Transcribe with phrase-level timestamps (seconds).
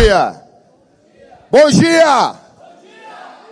[0.00, 0.42] dia.
[1.50, 2.34] Bom dia.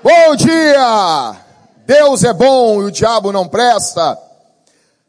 [0.02, 1.36] Bom dia.
[1.84, 4.18] Deus é bom e o diabo não presta.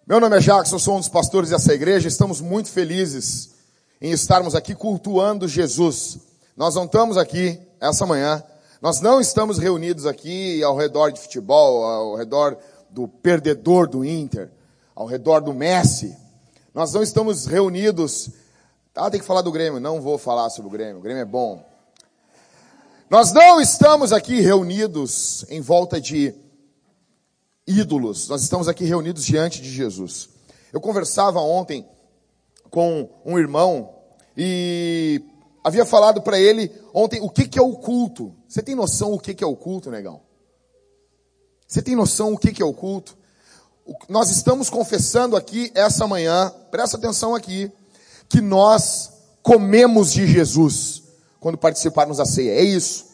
[0.05, 2.09] Meu nome é Jackson, sou um dos pastores dessa igreja.
[2.09, 3.51] Estamos muito felizes
[4.01, 6.19] em estarmos aqui cultuando Jesus.
[6.57, 8.43] Nós não estamos aqui essa manhã.
[8.81, 12.57] Nós não estamos reunidos aqui ao redor de futebol, ao redor
[12.89, 14.49] do perdedor do Inter,
[14.93, 16.17] ao redor do Messi.
[16.73, 18.29] Nós não estamos reunidos
[18.99, 19.79] ah, tem que falar do Grêmio.
[19.79, 20.97] Não vou falar sobre o Grêmio.
[20.97, 21.65] O Grêmio é bom.
[23.09, 26.35] Nós não estamos aqui reunidos em volta de
[27.65, 28.27] ídolos.
[28.27, 30.29] Nós estamos aqui reunidos diante de Jesus.
[30.73, 31.87] Eu conversava ontem
[32.69, 33.95] com um irmão
[34.35, 35.21] e
[35.63, 38.35] havia falado para ele ontem o que, que é o culto.
[38.49, 40.21] Você tem noção o que, que é o culto, negão?
[41.65, 43.17] Você tem noção o que, que é o culto?
[44.09, 47.71] Nós estamos confessando aqui essa manhã, presta atenção aqui,
[48.29, 51.03] que nós comemos de Jesus
[51.39, 52.51] quando participarmos da ceia.
[52.51, 53.05] É isso.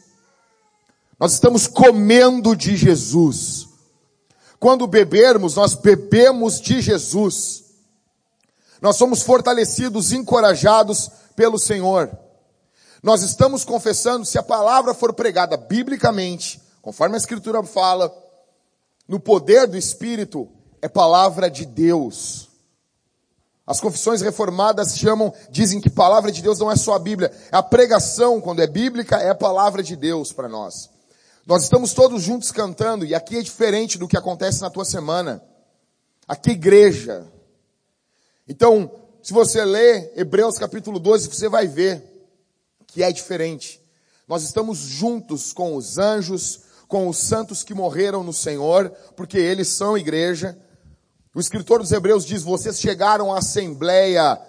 [1.19, 3.67] Nós estamos comendo de Jesus.
[4.59, 7.63] Quando bebermos, nós bebemos de Jesus.
[8.81, 12.11] Nós somos fortalecidos, encorajados pelo Senhor.
[13.01, 18.13] Nós estamos confessando, se a palavra for pregada biblicamente, conforme a Escritura fala,
[19.07, 20.49] no poder do Espírito,
[20.81, 22.49] é palavra de Deus.
[23.67, 27.31] As confissões reformadas chamam, dizem que palavra de Deus não é só a Bíblia.
[27.51, 30.89] A pregação, quando é bíblica, é a palavra de Deus para nós.
[31.47, 35.43] Nós estamos todos juntos cantando, e aqui é diferente do que acontece na tua semana.
[36.27, 37.25] Aqui é igreja.
[38.47, 38.91] Então,
[39.21, 42.03] se você ler Hebreus capítulo 12, você vai ver
[42.85, 43.81] que é diferente.
[44.27, 49.67] Nós estamos juntos com os anjos, com os santos que morreram no Senhor, porque eles
[49.69, 50.57] são igreja.
[51.35, 54.41] O escritor dos Hebreus diz: Vocês chegaram à assembleia,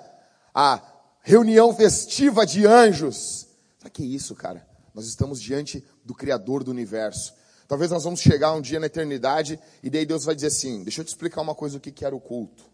[0.54, 0.80] à
[1.20, 3.48] reunião festiva de anjos.
[3.80, 4.64] Sabe que é isso, cara?
[4.94, 7.34] Nós estamos diante do Criador do universo.
[7.66, 11.00] Talvez nós vamos chegar um dia na eternidade e daí Deus vai dizer assim: Deixa
[11.00, 12.64] eu te explicar uma coisa: o que era o culto.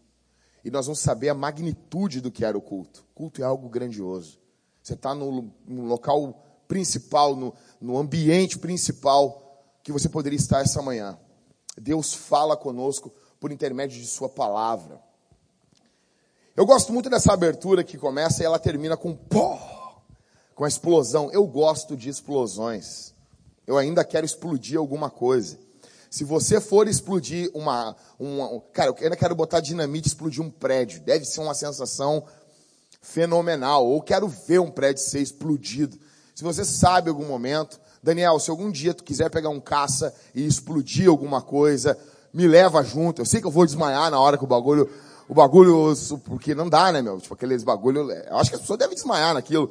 [0.63, 3.03] E nós vamos saber a magnitude do que era o culto.
[3.11, 4.39] O culto é algo grandioso.
[4.83, 10.83] Você está no, no, local principal, no, no ambiente principal que você poderia estar essa
[10.83, 11.17] manhã.
[11.75, 13.11] Deus fala conosco
[13.43, 15.01] por intermédio de sua palavra.
[16.55, 20.01] Eu gosto muito dessa abertura que começa e ela termina com pó,
[20.55, 21.29] com a explosão.
[21.29, 23.13] Eu gosto de explosões.
[23.67, 25.59] Eu ainda quero explodir alguma coisa.
[26.09, 30.49] Se você for explodir uma, uma cara, eu ainda quero botar dinamite e explodir um
[30.49, 31.01] prédio.
[31.01, 32.23] Deve ser uma sensação
[33.01, 33.85] fenomenal.
[33.85, 35.99] Ou quero ver um prédio ser explodido.
[36.33, 40.45] Se você sabe algum momento, Daniel, se algum dia tu quiser pegar um caça e
[40.45, 41.99] explodir alguma coisa,
[42.33, 43.21] me leva junto.
[43.21, 44.89] Eu sei que eu vou desmaiar na hora que o bagulho,
[45.29, 45.93] o bagulho,
[46.25, 47.19] porque não dá, né, meu?
[47.19, 49.69] Tipo, aqueles bagulho, eu acho que as pessoas devem desmaiar naquilo.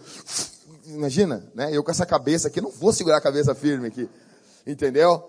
[0.87, 1.75] Imagina, né?
[1.75, 4.09] Eu com essa cabeça aqui, não vou segurar a cabeça firme aqui.
[4.67, 5.25] Entendeu?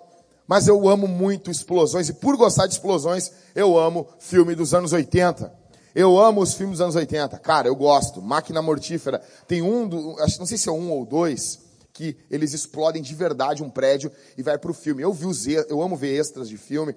[0.48, 4.92] Mas eu amo muito explosões, e por gostar de explosões, eu amo filme dos anos
[4.94, 5.64] 80.
[5.96, 7.38] Eu amo os filmes dos anos 80.
[7.40, 8.22] Cara, eu gosto.
[8.22, 9.22] Máquina Mortífera.
[9.48, 11.60] Tem um, do, não sei se é um ou dois,
[11.94, 15.04] que eles explodem de verdade um prédio e vai pro filme.
[15.04, 16.96] Eu vi os, eu amo ver extras de filme.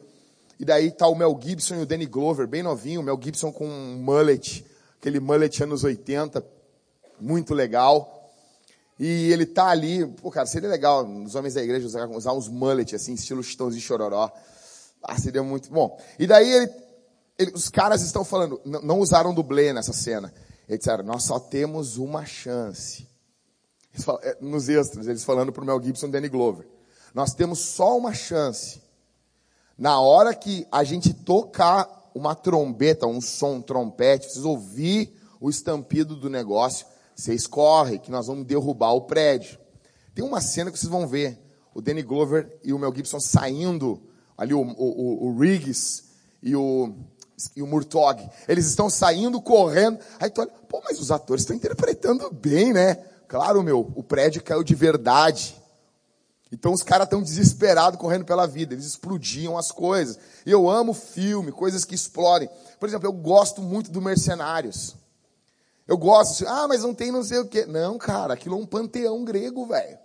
[0.59, 3.53] E daí tá o Mel Gibson e o Danny Glover, bem novinho, o Mel Gibson
[3.53, 4.65] com um mullet,
[4.99, 6.45] aquele mullet anos 80,
[7.21, 8.33] muito legal.
[8.99, 12.49] E ele tá ali, pô, cara, seria legal os homens da igreja usar, usar uns
[12.49, 14.33] mullet, assim, estilo Chitãozinho Chororó.
[15.03, 16.01] Ah, seria muito bom.
[16.19, 16.73] E daí ele,
[17.39, 20.33] ele, os caras estão falando, não, usaram dublê nessa cena.
[20.67, 23.07] Eles disseram, nós só temos uma chance.
[23.93, 26.67] Falam, é, nos extras, eles falando pro Mel Gibson e Danny Glover.
[27.15, 28.81] Nós temos só uma chance
[29.79, 35.51] na hora que a gente tocar uma trombeta, um som, um trompete, vocês ouvir o
[35.51, 39.59] estampido do negócio, vocês correm, que nós vamos derrubar o prédio.
[40.15, 41.39] Tem uma cena que vocês vão ver,
[41.75, 44.03] o Danny Glover e o Mel Gibson saindo,
[44.37, 46.05] ali o, o, o Riggs
[46.43, 46.95] e o,
[47.55, 51.55] e o Murtog, eles estão saindo, correndo, aí tu olha, pô, mas os atores estão
[51.55, 52.95] interpretando bem, né?
[53.29, 55.55] Claro, meu, o prédio caiu de verdade.
[56.51, 60.19] Então os caras estão desesperados correndo pela vida, eles explodiam as coisas.
[60.45, 62.49] E eu amo filme, coisas que explodem.
[62.79, 64.95] Por exemplo, eu gosto muito do Mercenários.
[65.87, 67.65] Eu gosto, assim, ah, mas não tem não sei o quê.
[67.67, 69.99] Não, cara, aquilo é um panteão grego, velho.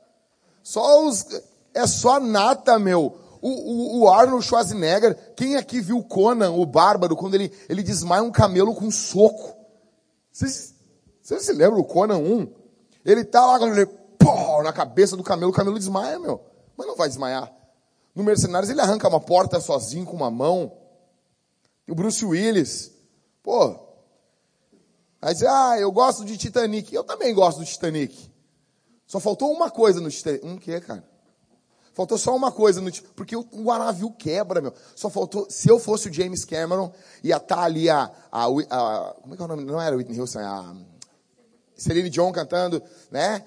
[0.64, 1.26] Só os.
[1.74, 3.18] É só nata, meu.
[3.42, 8.22] O, o, o, Arnold Schwarzenegger, quem aqui viu Conan, o bárbaro, quando ele, ele desmaia
[8.22, 9.56] um camelo com um soco?
[10.32, 10.76] Vocês,
[11.24, 12.54] se lembram do Conan 1?
[13.04, 13.58] Ele tá lá,
[14.24, 16.44] pô, na cabeça do camelo, o camelo desmaia, meu.
[16.78, 17.52] Mas não vai desmaiar.
[18.14, 20.78] No Mercenários ele arranca uma porta sozinho com uma mão.
[21.90, 22.92] O Bruce Willis,
[23.42, 23.80] pô.
[25.22, 26.94] Aí diz, ah, eu gosto de Titanic.
[26.94, 28.32] Eu também gosto do Titanic.
[29.06, 30.46] Só faltou uma coisa no Titanic.
[30.46, 31.10] Um quê, cara?
[31.94, 33.46] Faltou só uma coisa no porque o,
[33.78, 34.74] navio quebra, meu.
[34.96, 36.92] Só faltou, se eu fosse o James Cameron,
[37.22, 39.66] ia estar tá ali a, a, a, como é que é o nome?
[39.66, 40.74] Não era Whitney Houston, é a
[41.82, 43.44] Celine John cantando, né?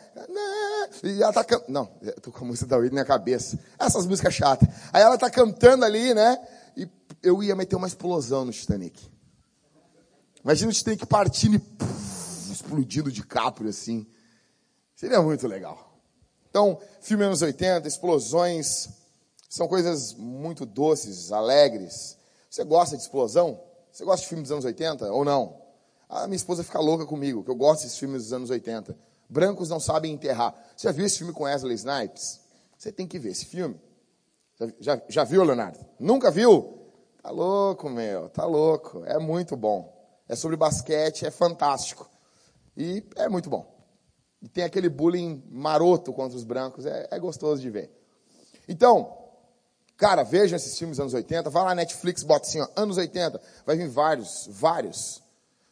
[1.05, 3.57] E ela tá não, eu tô com a música da Whitney na cabeça.
[3.79, 4.69] Essas músicas chatas.
[4.93, 6.37] Aí ela tá cantando ali, né?
[6.77, 6.89] E
[7.23, 9.09] eu ia meter uma explosão no Titanic.
[10.43, 14.05] Imagina o Titanic partindo e puf, explodindo de Capri assim.
[14.97, 15.97] Seria muito legal.
[16.51, 18.89] Então, filme anos 80, explosões,
[19.49, 22.19] são coisas muito doces, alegres.
[22.51, 23.61] Você gosta de explosão?
[23.93, 25.64] Você gosta de filmes dos anos 80 ou não?
[26.15, 28.97] A minha esposa fica louca comigo, que eu gosto desses filmes dos anos 80.
[29.29, 30.55] Brancos não sabem enterrar.
[30.77, 32.41] Você já viu esse filme com Wesley Snipes?
[32.79, 33.81] Você tem que ver esse filme.
[34.61, 35.85] Já, já, já viu, Leonardo?
[35.99, 36.79] Nunca viu?
[37.21, 39.03] Tá louco, meu, tá louco.
[39.07, 39.93] É muito bom.
[40.29, 42.09] É sobre basquete, é fantástico.
[42.77, 43.75] E é muito bom.
[44.41, 47.91] E tem aquele bullying maroto contra os brancos, é, é gostoso de ver.
[48.69, 49.19] Então,
[49.97, 52.99] cara, vejam esses filmes dos anos 80, vai lá na Netflix, bota assim, ó, anos
[52.99, 55.24] 80, vai vir vários, vários.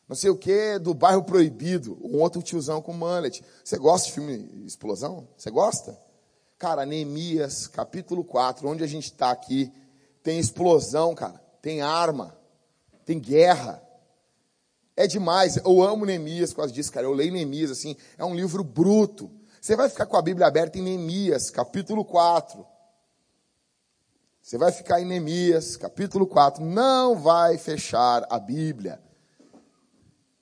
[0.08, 3.42] Não sei o que, do bairro proibido, um outro tiozão com mullet.
[3.64, 5.28] Você gosta de filme explosão?
[5.36, 5.98] Você gosta?
[6.58, 9.72] Cara, Neemias, capítulo 4, onde a gente está aqui,
[10.22, 12.36] tem explosão, cara, tem arma,
[13.04, 13.82] tem guerra.
[14.96, 15.56] É demais.
[15.56, 17.06] Eu amo Neemias por causa disso, cara.
[17.06, 19.30] Eu leio Neemias, assim, é um livro bruto.
[19.60, 22.66] Você vai ficar com a Bíblia aberta em Neemias, capítulo 4.
[24.42, 26.64] Você vai ficar em Neemias, capítulo 4.
[26.64, 29.00] Não vai fechar a Bíblia.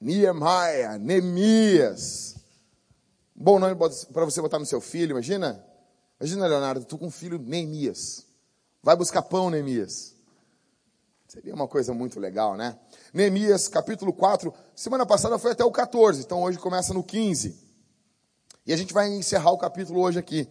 [0.01, 2.37] Nehemiah, Neemias.
[3.35, 3.77] Bom nome
[4.13, 5.63] para você botar no seu filho, imagina?
[6.19, 8.25] Imagina, Leonardo, tu com um filho Neemias.
[8.83, 10.15] Vai buscar pão, Neemias.
[11.29, 12.79] Seria uma coisa muito legal, né?
[13.13, 14.53] Neemias, capítulo 4.
[14.75, 17.57] Semana passada foi até o 14, então hoje começa no 15.
[18.67, 20.49] E a gente vai encerrar o capítulo hoje aqui.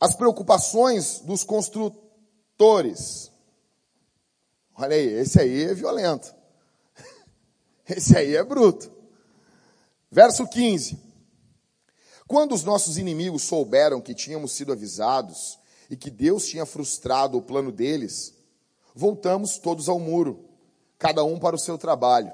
[0.00, 3.30] As preocupações dos construtores.
[4.74, 6.41] Olha aí, esse aí é violento.
[7.96, 8.90] Esse aí é bruto.
[10.10, 10.98] Verso 15.
[12.26, 15.58] Quando os nossos inimigos souberam que tínhamos sido avisados
[15.90, 18.34] e que Deus tinha frustrado o plano deles,
[18.94, 20.48] voltamos todos ao muro
[20.98, 22.32] cada um para o seu trabalho.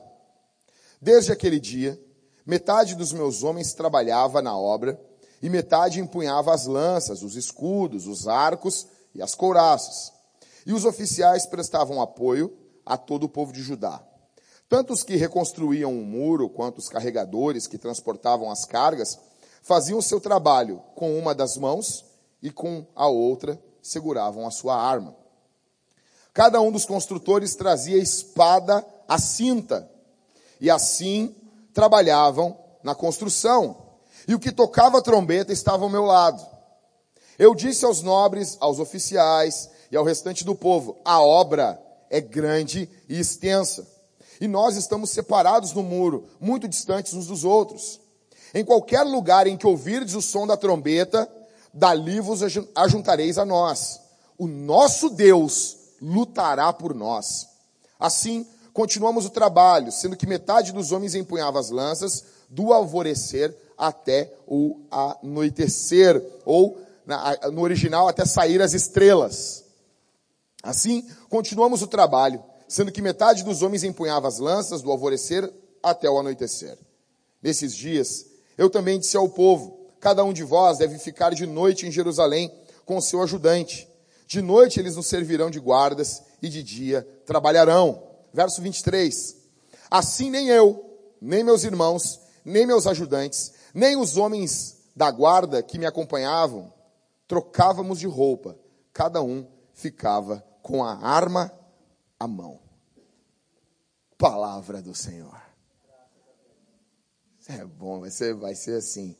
[1.00, 2.00] Desde aquele dia,
[2.44, 5.00] metade dos meus homens trabalhava na obra
[5.40, 10.12] e metade empunhava as lanças, os escudos, os arcos e as couraças.
[10.66, 14.07] E os oficiais prestavam apoio a todo o povo de Judá.
[14.68, 19.18] Tanto os que reconstruíam o um muro quanto os carregadores que transportavam as cargas
[19.62, 22.04] faziam o seu trabalho com uma das mãos
[22.42, 25.16] e com a outra seguravam a sua arma.
[26.32, 29.90] Cada um dos construtores trazia espada à cinta,
[30.60, 31.34] e assim
[31.72, 33.76] trabalhavam na construção.
[34.26, 36.44] E o que tocava a trombeta estava ao meu lado.
[37.38, 41.80] Eu disse aos nobres, aos oficiais e ao restante do povo: a obra
[42.10, 43.97] é grande e extensa.
[44.40, 48.00] E nós estamos separados no muro, muito distantes uns dos outros.
[48.54, 51.30] Em qualquer lugar em que ouvirdes o som da trombeta,
[51.72, 52.40] dali vos
[52.74, 54.00] ajuntareis a nós.
[54.38, 57.48] O nosso Deus lutará por nós.
[57.98, 64.32] Assim, continuamos o trabalho, sendo que metade dos homens empunhava as lanças, do alvorecer até
[64.46, 66.78] o anoitecer, ou
[67.52, 69.64] no original, até sair as estrelas.
[70.62, 75.50] Assim, continuamos o trabalho, sendo que metade dos homens empunhava as lanças, do alvorecer
[75.82, 76.78] até o anoitecer.
[77.42, 81.86] Nesses dias, eu também disse ao povo: cada um de vós deve ficar de noite
[81.86, 82.52] em Jerusalém
[82.84, 83.88] com o seu ajudante
[84.28, 88.02] de noite eles nos servirão de guardas e de dia trabalharão.
[88.30, 89.34] Verso 23.
[89.90, 90.84] Assim nem eu,
[91.18, 96.70] nem meus irmãos, nem meus ajudantes, nem os homens da guarda que me acompanhavam,
[97.26, 98.54] trocávamos de roupa.
[98.92, 101.50] Cada um ficava com a arma
[102.18, 102.60] à mão.
[104.16, 105.40] Palavra do Senhor.
[107.48, 109.16] É bom, vai ser, vai ser assim.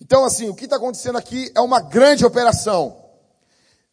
[0.00, 3.02] Então, assim, o que está acontecendo aqui é uma grande operação.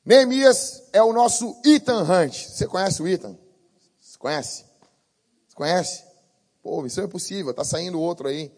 [0.06, 2.48] Neemias é o nosso Ethan Hunt.
[2.48, 3.38] Você conhece o Ethan?
[4.00, 4.66] Você conhece?
[5.48, 6.04] Você conhece?
[6.62, 8.52] Pô, isso é possível, tá saindo outro aí.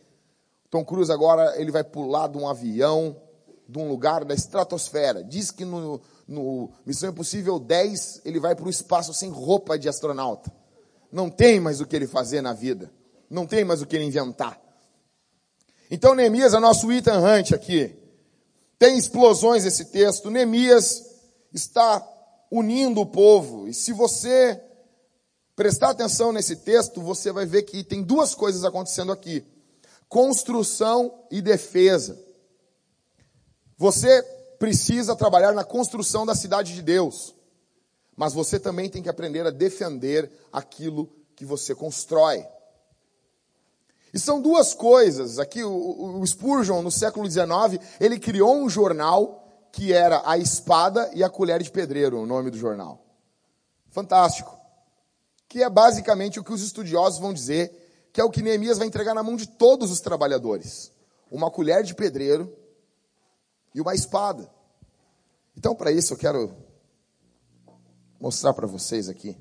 [0.69, 3.21] Tom Cruise agora ele vai pular de um avião,
[3.67, 5.23] de um lugar da estratosfera.
[5.23, 6.01] Diz que no,
[6.31, 10.51] no Missão Impossível 10 ele vai para o espaço sem roupa de astronauta.
[11.11, 12.89] Não tem mais o que ele fazer na vida.
[13.29, 14.59] Não tem mais o que ele inventar.
[15.89, 17.93] Então Neemias é nosso Ethan Hunt aqui.
[18.79, 20.29] Tem explosões esse texto.
[20.29, 21.03] Neemias
[21.53, 22.01] está
[22.49, 23.67] unindo o povo.
[23.67, 24.59] E se você
[25.53, 29.43] prestar atenção nesse texto, você vai ver que tem duas coisas acontecendo aqui.
[30.07, 32.19] construção e defesa.
[33.77, 34.21] Você
[34.61, 37.33] precisa trabalhar na construção da cidade de Deus,
[38.15, 42.45] mas você também tem que aprender a defender aquilo que você constrói.
[44.13, 45.39] E são duas coisas.
[45.39, 51.09] Aqui o, o Spurgeon, no século XIX, ele criou um jornal que era a espada
[51.15, 53.03] e a colher de pedreiro, o nome do jornal.
[53.89, 54.55] Fantástico.
[55.49, 58.85] Que é basicamente o que os estudiosos vão dizer, que é o que Neemias vai
[58.85, 60.91] entregar na mão de todos os trabalhadores.
[61.31, 62.60] Uma colher de pedreiro
[63.73, 64.49] e uma espada.
[65.55, 66.55] Então, para isso, eu quero
[68.19, 69.37] mostrar para vocês aqui.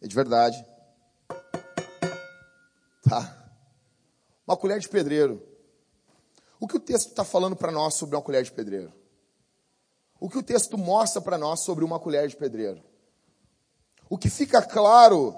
[0.00, 0.64] É de verdade.
[3.02, 3.52] Tá?
[4.46, 5.46] Uma colher de pedreiro.
[6.58, 8.92] O que o texto está falando para nós sobre uma colher de pedreiro?
[10.20, 12.82] O que o texto mostra para nós sobre uma colher de pedreiro?
[14.08, 15.34] O que fica claro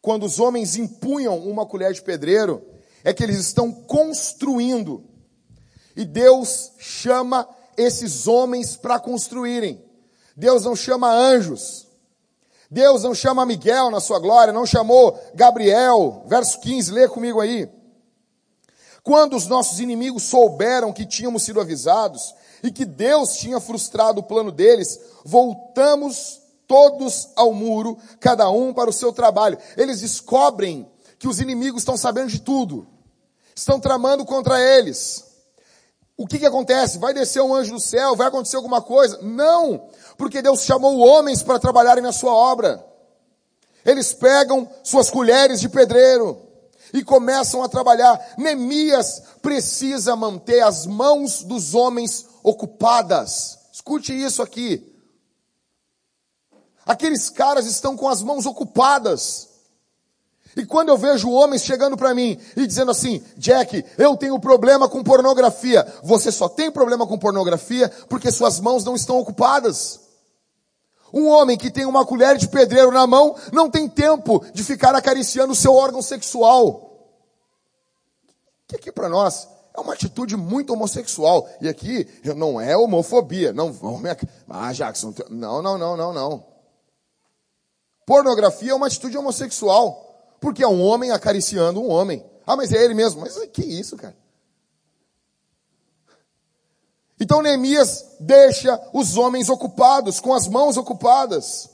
[0.00, 2.64] quando os homens empunham uma colher de pedreiro
[3.02, 5.13] é que eles estão construindo.
[5.96, 9.82] E Deus chama esses homens para construírem.
[10.36, 11.86] Deus não chama anjos.
[12.70, 16.24] Deus não chama Miguel na sua glória, não chamou Gabriel.
[16.26, 17.68] Verso 15, lê comigo aí.
[19.02, 24.24] Quando os nossos inimigos souberam que tínhamos sido avisados e que Deus tinha frustrado o
[24.24, 29.58] plano deles, voltamos todos ao muro, cada um para o seu trabalho.
[29.76, 32.86] Eles descobrem que os inimigos estão sabendo de tudo,
[33.54, 35.33] estão tramando contra eles.
[36.16, 36.98] O que, que acontece?
[36.98, 38.14] Vai descer um anjo do céu?
[38.14, 39.18] Vai acontecer alguma coisa?
[39.22, 39.88] Não!
[40.16, 42.84] Porque Deus chamou homens para trabalharem na sua obra.
[43.84, 46.40] Eles pegam suas colheres de pedreiro
[46.92, 48.34] e começam a trabalhar.
[48.38, 53.58] Neemias precisa manter as mãos dos homens ocupadas.
[53.72, 54.94] Escute isso aqui.
[56.86, 59.48] Aqueles caras estão com as mãos ocupadas.
[60.56, 64.88] E quando eu vejo homens chegando para mim e dizendo assim, Jack, eu tenho problema
[64.88, 65.86] com pornografia.
[66.02, 70.00] Você só tem problema com pornografia porque suas mãos não estão ocupadas.
[71.12, 74.94] Um homem que tem uma colher de pedreiro na mão não tem tempo de ficar
[74.94, 76.90] acariciando o seu órgão sexual.
[78.66, 81.48] Que aqui para nós é uma atitude muito homossexual.
[81.60, 83.52] E aqui não é homofobia.
[83.52, 83.74] Não,
[84.48, 86.46] ah, Jackson, não, não, não, não, não.
[88.06, 90.13] Pornografia é uma atitude homossexual.
[90.44, 92.22] Porque é um homem acariciando um homem.
[92.46, 93.22] Ah, mas é ele mesmo.
[93.22, 94.14] Mas que isso, cara?
[97.18, 101.70] Então Neemias deixa os homens ocupados, com as mãos ocupadas.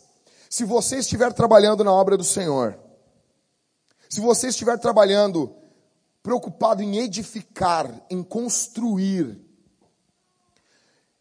[0.48, 2.78] Se você estiver trabalhando na obra do Senhor,
[4.08, 5.52] se você estiver trabalhando
[6.22, 9.36] preocupado em edificar, em construir,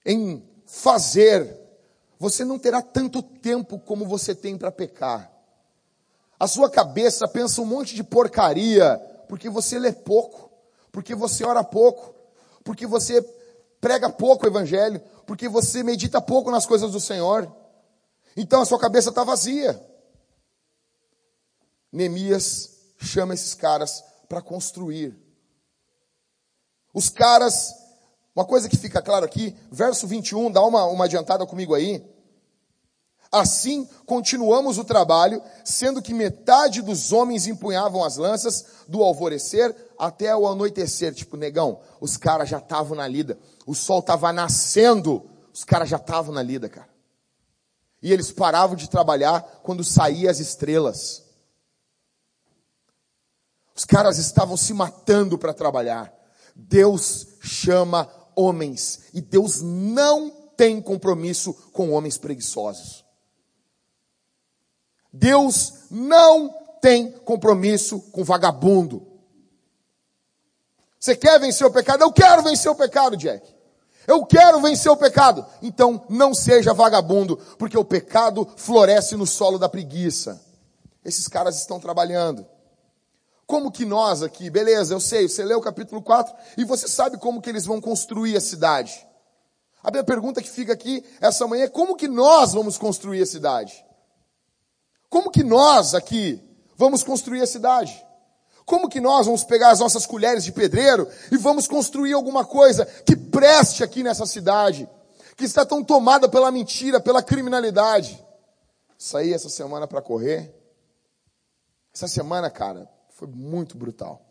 [0.05, 1.59] em fazer,
[2.19, 5.38] você não terá tanto tempo como você tem para pecar.
[6.39, 10.49] A sua cabeça pensa um monte de porcaria, porque você lê pouco,
[10.91, 12.15] porque você ora pouco,
[12.63, 13.21] porque você
[13.81, 17.53] prega pouco o evangelho, porque você medita pouco nas coisas do Senhor.
[18.37, 19.85] Então a sua cabeça está vazia.
[21.91, 25.17] Neemias chama esses caras para construir.
[26.93, 27.73] Os caras,
[28.35, 32.03] uma coisa que fica claro aqui, verso 21, dá uma, uma adiantada comigo aí.
[33.31, 40.35] Assim continuamos o trabalho, sendo que metade dos homens empunhavam as lanças do alvorecer até
[40.35, 41.13] o anoitecer.
[41.13, 43.37] Tipo, negão, os caras já estavam na lida.
[43.67, 46.89] O sol estava nascendo, os caras já estavam na lida, cara.
[48.01, 51.23] E eles paravam de trabalhar quando saíam as estrelas.
[53.75, 56.11] Os caras estavam se matando para trabalhar.
[56.55, 63.05] Deus chama homens e Deus não tem compromisso com homens preguiçosos.
[65.11, 66.49] Deus não
[66.81, 69.05] tem compromisso com vagabundo.
[70.99, 72.03] Você quer vencer o pecado?
[72.03, 73.55] Eu quero vencer o pecado, Jack.
[74.05, 75.45] Eu quero vencer o pecado.
[75.61, 80.41] Então não seja vagabundo, porque o pecado floresce no solo da preguiça.
[81.03, 82.45] Esses caras estão trabalhando.
[83.45, 87.17] Como que nós aqui, beleza, eu sei, você leu o capítulo 4 e você sabe
[87.17, 89.07] como que eles vão construir a cidade.
[89.81, 93.25] A minha pergunta que fica aqui essa manhã é como que nós vamos construir a
[93.25, 93.83] cidade?
[95.09, 96.41] Como que nós aqui
[96.77, 98.05] vamos construir a cidade?
[98.65, 102.85] Como que nós vamos pegar as nossas colheres de pedreiro e vamos construir alguma coisa
[102.85, 104.87] que preste aqui nessa cidade,
[105.35, 108.23] que está tão tomada pela mentira, pela criminalidade?
[108.95, 110.53] Saí essa semana para correr.
[111.91, 114.21] Essa semana, cara, foi muito brutal.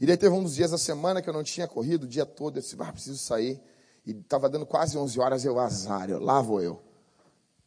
[0.00, 2.24] E daí teve um dos dias da semana que eu não tinha corrido o dia
[2.24, 2.56] todo.
[2.56, 3.60] Eu disse, ah, preciso sair.
[4.06, 6.82] E estava dando quase 11 horas, eu azar, eu, lá vou eu.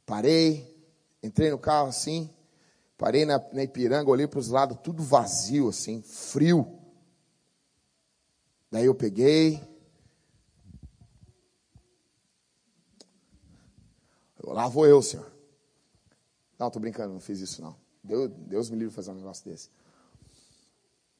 [0.05, 0.70] Parei,
[1.23, 2.29] Entrei no carro assim,
[3.01, 6.79] Parei na, na Ipiranga, olhei para os lados, tudo vazio, assim, frio.
[8.69, 9.59] Daí eu peguei.
[14.43, 15.33] Lá vou eu, senhor.
[16.59, 17.75] Não, tô brincando, não fiz isso não.
[18.03, 19.71] Deus, Deus me livre de fazer um negócio desse.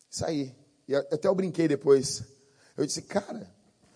[0.08, 0.55] Saí.
[0.88, 2.24] E até eu brinquei depois.
[2.77, 3.51] Eu disse, cara,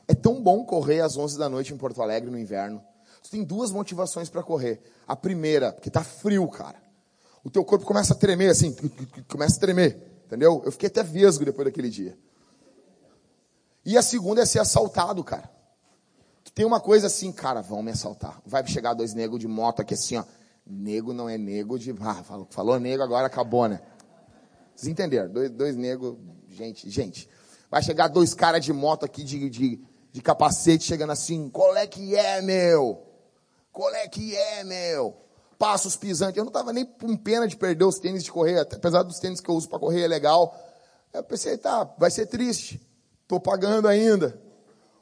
[0.08, 2.84] é tão bom correr às 11 da noite em Porto Alegre no inverno.
[3.22, 4.82] Tu tem duas motivações para correr.
[5.08, 6.86] A primeira, porque tá frio, cara
[7.46, 8.76] o teu corpo começa a tremer assim,
[9.30, 10.64] começa a tremer, entendeu?
[10.66, 12.18] Eu fiquei até vesgo depois daquele dia.
[13.86, 15.48] E a segunda é ser assaltado, cara.
[16.56, 18.42] Tem uma coisa assim, cara, vão me assaltar.
[18.46, 20.24] Vai chegar dois negros de moto aqui assim, ó.
[20.66, 21.94] Nego não é nego de.
[22.00, 23.80] Ah, falou, falou nego, agora acabou, né?
[24.76, 25.32] Vocês entenderam?
[25.32, 26.18] Dois, dois negros,
[26.50, 27.30] gente, gente.
[27.70, 31.86] Vai chegar dois caras de moto aqui de, de, de capacete chegando assim, qual é
[31.86, 33.05] que é, meu?
[33.76, 35.26] Qual é que é, meu?
[35.58, 36.38] passos pisantes.
[36.38, 39.40] Eu não estava nem com pena de perder os tênis de correr, apesar dos tênis
[39.40, 40.58] que eu uso para correr é legal.
[41.14, 42.82] Eu pensei, tá, vai ser triste.
[43.22, 44.40] Estou pagando ainda.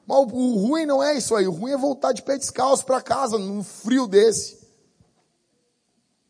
[0.05, 1.47] Mas o, o, ruim não é isso aí.
[1.47, 4.61] O ruim é voltar de pé descalço para casa, num frio desse.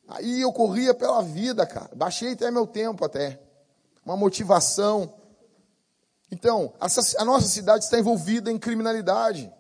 [0.08, 1.90] Aí eu corria pela vida, cara.
[1.96, 3.42] Baixei até meu tempo até.
[4.06, 5.14] Uma motivação.
[6.32, 9.52] Então, a nossa cidade está envolvida em criminalidade.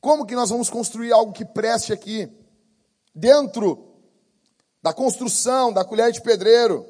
[0.00, 2.30] Como que nós vamos construir algo que preste aqui?
[3.14, 3.86] dentro
[4.82, 6.86] da construção da colher de pedreiro,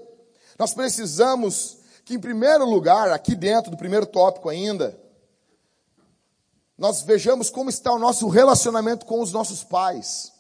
[0.59, 4.99] nós precisamos que, em primeiro lugar, aqui dentro do primeiro tópico ainda,
[6.79, 10.33] nós vejamos como está o nosso relacionamento com os nossos pais.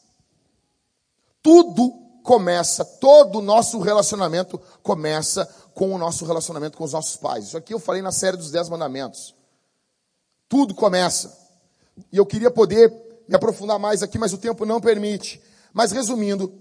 [1.43, 1.91] Tudo
[2.23, 7.47] começa, todo o nosso relacionamento começa com o nosso relacionamento com os nossos pais.
[7.47, 9.35] Isso aqui eu falei na série dos Dez Mandamentos.
[10.49, 11.40] Tudo começa.
[12.13, 12.91] E eu queria poder
[13.29, 15.41] me aprofundar mais aqui, mas o tempo não permite.
[15.73, 16.53] Mas resumindo,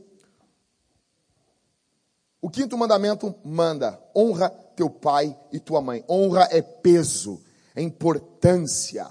[2.42, 6.04] o quinto mandamento manda: honra teu pai e tua mãe.
[6.10, 7.42] Honra é peso,
[7.76, 9.08] é importância.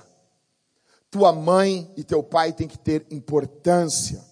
[1.10, 4.22] Tua mãe e teu pai têm que ter importância.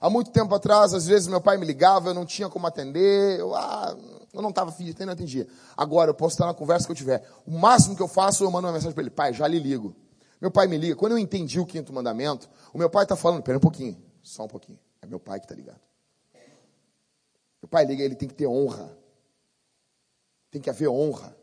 [0.00, 3.40] Há muito tempo atrás, às vezes meu pai me ligava, eu não tinha como atender,
[3.40, 3.96] eu, ah,
[4.32, 5.48] eu não estava afim não atendia.
[5.76, 7.28] Agora eu posso estar na conversa que eu tiver.
[7.44, 9.96] O máximo que eu faço, eu mando uma mensagem para ele: pai, já lhe ligo.
[10.40, 10.94] Meu pai me liga.
[10.94, 14.44] Quando eu entendi o quinto mandamento, o meu pai está falando: pera um pouquinho, só
[14.44, 14.78] um pouquinho.
[15.02, 15.80] É meu pai que está ligado.
[17.62, 18.96] Meu pai liga, ele tem que ter honra.
[20.50, 21.36] Tem que haver honra.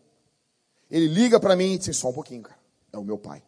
[0.90, 2.60] Ele liga para mim e diz: só um pouquinho, cara.
[2.92, 3.44] É o meu pai.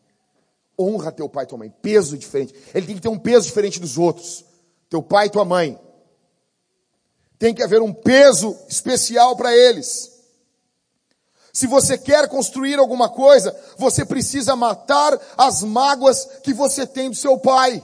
[0.79, 1.73] Honra teu pai e tua mãe.
[1.81, 2.53] Peso diferente.
[2.73, 4.45] Ele tem que ter um peso diferente dos outros.
[4.89, 5.79] Teu pai e tua mãe.
[7.39, 10.16] Tem que haver um peso especial para eles.
[11.57, 17.15] Se você quer construir alguma coisa, você precisa matar as mágoas que você tem do
[17.15, 17.83] seu pai.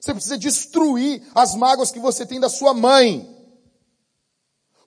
[0.00, 3.32] Você precisa destruir as mágoas que você tem da sua mãe.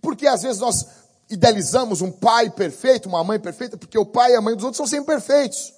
[0.02, 0.86] Porque às vezes nós
[1.30, 4.76] idealizamos um pai perfeito, uma mãe perfeita, porque o pai e a mãe dos outros
[4.76, 5.74] são sempre perfeitos.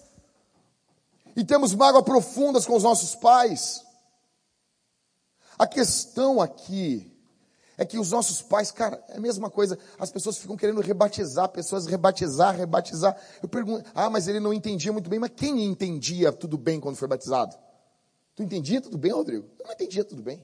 [1.35, 3.83] E temos mágoas profundas com os nossos pais.
[5.55, 7.15] A questão aqui
[7.77, 9.77] é que os nossos pais, cara, é a mesma coisa.
[9.99, 13.15] As pessoas ficam querendo rebatizar, pessoas rebatizar, rebatizar.
[13.41, 15.19] Eu pergunto, ah, mas ele não entendia muito bem.
[15.19, 17.55] Mas quem entendia tudo bem quando foi batizado?
[18.35, 19.47] Tu entendia tudo bem, Rodrigo?
[19.59, 20.43] Eu não entendia tudo bem.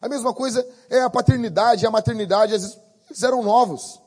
[0.00, 4.00] A mesma coisa é a paternidade a maternidade, às vezes eram novos.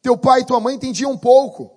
[0.00, 1.70] Teu pai e tua mãe entendiam um pouco.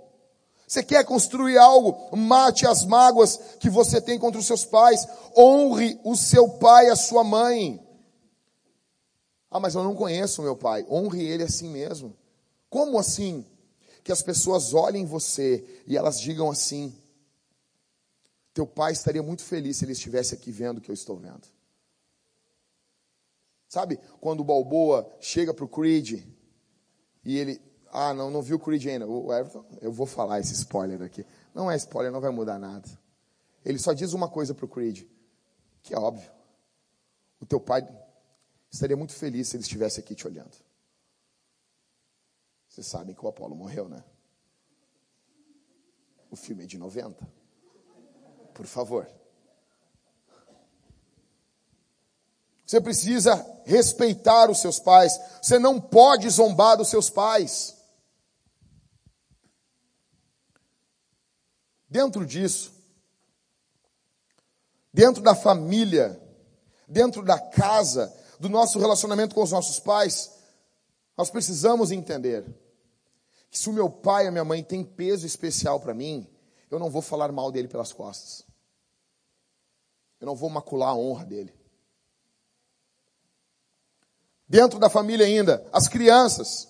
[0.66, 5.06] Você quer construir algo, mate as mágoas que você tem contra os seus pais,
[5.38, 7.91] honre o seu pai e a sua mãe.
[9.52, 10.86] Ah, mas eu não conheço meu pai.
[10.90, 12.16] Honre ele assim mesmo.
[12.70, 13.46] Como assim?
[14.02, 16.96] Que as pessoas olhem você e elas digam assim:
[18.54, 21.48] teu pai estaria muito feliz se ele estivesse aqui vendo o que eu estou vendo.
[23.68, 26.24] Sabe, quando o Balboa chega para o Creed
[27.26, 27.62] e ele.
[27.94, 29.06] Ah, não, não viu o Creed ainda.
[29.06, 31.26] O Everton, eu vou falar esse spoiler aqui.
[31.54, 32.88] Não é spoiler, não vai mudar nada.
[33.66, 35.04] Ele só diz uma coisa para o Creed,
[35.84, 36.32] que é óbvio.
[37.40, 37.86] O teu pai
[38.72, 40.56] estaria muito feliz se ele estivesse aqui te olhando.
[42.68, 44.04] Vocês sabem que o Apolo morreu, né?
[46.30, 47.42] O filme é de 90
[48.54, 49.10] por favor.
[52.66, 55.20] Você precisa respeitar os seus pais.
[55.42, 57.76] Você não pode zombar dos seus pais.
[61.90, 62.72] Dentro disso,
[64.94, 66.22] dentro da família,
[66.88, 70.32] dentro da casa, do nosso relacionamento com os nossos pais,
[71.16, 72.44] nós precisamos entender
[73.52, 76.28] que se o meu pai e a minha mãe têm peso especial para mim,
[76.72, 78.44] eu não vou falar mal dele pelas costas.
[80.20, 81.54] Eu não vou macular a honra dele.
[84.50, 86.68] Dentro da família ainda, as crianças.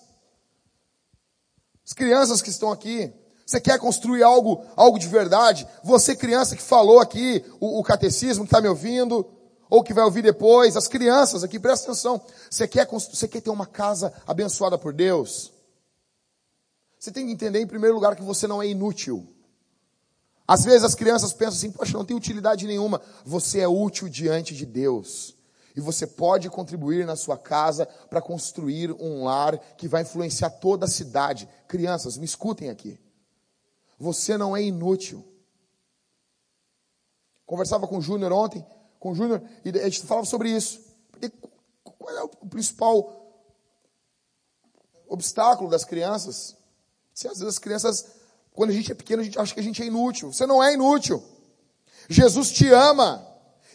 [1.86, 3.10] As crianças que estão aqui.
[3.46, 5.66] Você quer construir algo, algo de verdade?
[5.82, 9.26] Você, criança que falou aqui, o, o catecismo que está me ouvindo,
[9.72, 12.20] ou que vai ouvir depois, as crianças aqui, presta atenção.
[12.50, 15.50] Você quer, você quer ter uma casa abençoada por Deus?
[16.98, 19.26] Você tem que entender, em primeiro lugar, que você não é inútil.
[20.46, 23.00] Às vezes as crianças pensam assim, poxa, não tem utilidade nenhuma.
[23.24, 25.34] Você é útil diante de Deus.
[25.74, 30.84] E você pode contribuir na sua casa para construir um lar que vai influenciar toda
[30.84, 31.48] a cidade.
[31.66, 33.00] Crianças, me escutem aqui.
[33.98, 35.26] Você não é inútil.
[37.46, 38.62] Conversava com o Júnior ontem,
[39.02, 40.80] com o Júnior, e a gente falava sobre isso.
[41.82, 43.20] Qual é o principal
[45.08, 46.56] obstáculo das crianças?
[47.12, 48.06] Se às vezes as crianças,
[48.52, 50.32] quando a gente é pequeno, a gente acha que a gente é inútil.
[50.32, 51.20] Você não é inútil.
[52.08, 53.26] Jesus te ama.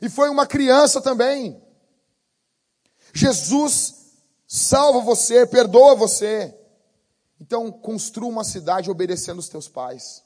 [0.02, 1.62] E foi uma criança também.
[3.14, 4.14] Jesus
[4.48, 6.58] salva você, perdoa você.
[7.38, 10.24] Então, construa uma cidade obedecendo os teus pais.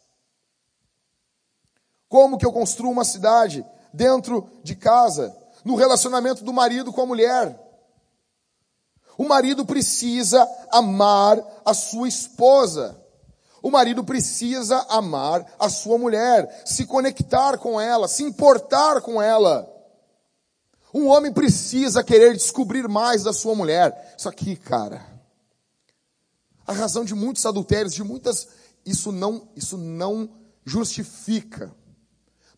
[2.08, 3.66] Como que eu construo uma cidade?
[3.94, 7.60] Dentro de casa, no relacionamento do marido com a mulher.
[9.18, 12.98] O marido precisa amar a sua esposa.
[13.62, 19.72] O marido precisa amar a sua mulher, se conectar com ela, se importar com ela.
[20.94, 24.16] Um homem precisa querer descobrir mais da sua mulher.
[24.18, 25.06] Isso aqui, cara.
[26.66, 28.48] A razão de muitos adultérios, de muitas,
[28.86, 30.30] isso não, isso não
[30.66, 31.74] justifica.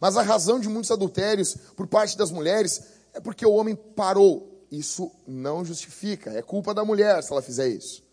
[0.03, 2.81] Mas a razão de muitos adultérios por parte das mulheres
[3.13, 4.67] é porque o homem parou.
[4.69, 6.29] Isso não justifica.
[6.31, 8.03] É culpa da mulher se ela fizer isso.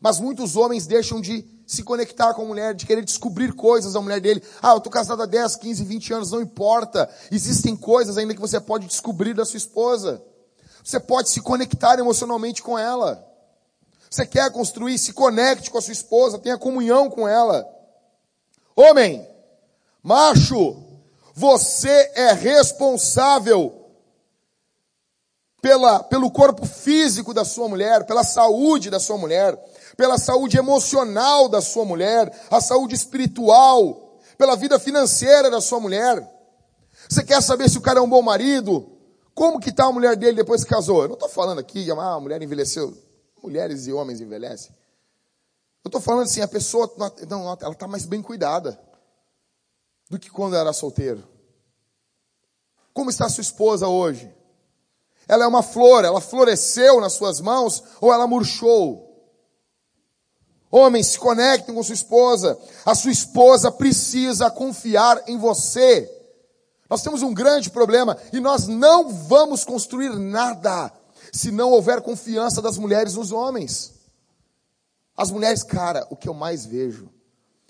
[0.00, 4.00] Mas muitos homens deixam de se conectar com a mulher, de querer descobrir coisas da
[4.00, 4.44] mulher dele.
[4.62, 7.10] Ah, eu estou casado há 10, 15, 20 anos, não importa.
[7.32, 10.22] Existem coisas ainda que você pode descobrir da sua esposa.
[10.84, 13.28] Você pode se conectar emocionalmente com ela.
[14.08, 17.68] Você quer construir, se conecte com a sua esposa, tenha comunhão com ela.
[18.76, 19.28] Homem,
[20.00, 20.83] macho,
[21.34, 23.90] você é responsável
[25.60, 29.56] pela, pelo corpo físico da sua mulher, pela saúde da sua mulher,
[29.96, 36.24] pela saúde emocional da sua mulher, a saúde espiritual, pela vida financeira da sua mulher.
[37.08, 38.92] Você quer saber se o cara é um bom marido?
[39.34, 41.02] Como que está a mulher dele depois que casou?
[41.02, 42.96] Eu não estou falando aqui, ah, a mulher envelheceu.
[43.42, 44.70] Mulheres e homens envelhecem.
[45.84, 46.90] Eu estou falando assim, a pessoa,
[47.28, 48.78] não, ela está mais bem cuidada
[50.14, 51.22] do que quando era solteiro.
[52.92, 54.32] Como está sua esposa hoje?
[55.26, 59.10] Ela é uma flor, ela floresceu nas suas mãos ou ela murchou?
[60.70, 62.58] Homens, se conectem com sua esposa.
[62.84, 66.10] A sua esposa precisa confiar em você.
[66.88, 70.92] Nós temos um grande problema e nós não vamos construir nada
[71.32, 73.94] se não houver confiança das mulheres nos homens.
[75.16, 77.08] As mulheres, cara, o que eu mais vejo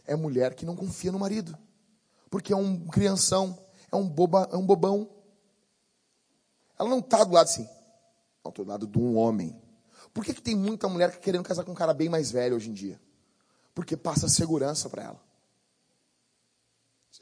[0.06, 1.56] é mulher que não confia no marido.
[2.34, 3.56] Porque é um crianção,
[3.92, 5.08] é um, boba, é um bobão.
[6.76, 7.62] Ela não está do lado assim.
[8.42, 9.56] Não, estou do lado de um homem.
[10.12, 12.70] Por que, que tem muita mulher querendo casar com um cara bem mais velho hoje
[12.70, 13.00] em dia?
[13.72, 15.22] Porque passa segurança para ela.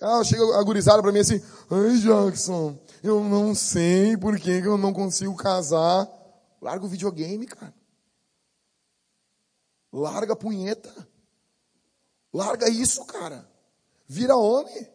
[0.00, 4.78] Ah, chega a gurizada para mim assim, ai Jackson, eu não sei por que eu
[4.78, 6.08] não consigo casar.
[6.58, 7.74] Larga o videogame, cara.
[9.92, 11.06] Larga a punheta.
[12.32, 13.46] Larga isso, cara.
[14.08, 14.91] Vira homem.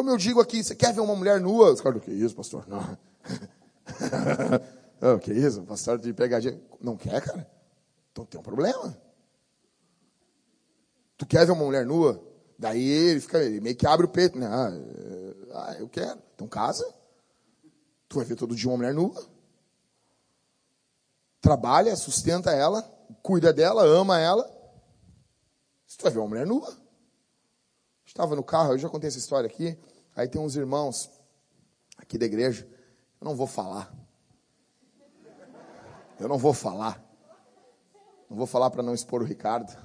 [0.00, 1.72] Como eu digo aqui, você quer ver uma mulher nua?
[1.72, 2.66] Os caras, o que é isso, pastor?
[2.66, 2.98] Não.
[5.14, 5.60] oh, que isso?
[5.64, 6.58] Pastor de pegadinha.
[6.80, 7.46] Não quer, cara?
[8.10, 8.96] Então tem um problema.
[11.18, 12.18] Tu quer ver uma mulher nua?
[12.58, 14.46] Daí ele fica, ele meio que abre o peito, né?
[14.46, 14.72] Ah,
[15.52, 16.18] ah, eu quero.
[16.34, 16.90] Então casa.
[18.08, 19.22] Tu vai ver todo dia uma mulher nua.
[21.42, 22.80] Trabalha, sustenta ela,
[23.22, 24.44] cuida dela, ama ela.
[25.98, 26.74] Tu vai ver uma mulher nua.
[28.06, 29.78] Estava no carro, eu já contei essa história aqui.
[30.14, 31.10] Aí tem uns irmãos
[31.96, 32.66] aqui da igreja.
[33.20, 33.92] Eu não vou falar.
[36.18, 37.02] Eu não vou falar.
[38.28, 39.76] Não vou falar para não expor o Ricardo.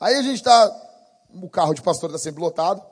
[0.00, 0.82] Aí a gente está.
[1.34, 2.82] O carro de pastor está sempre lotado.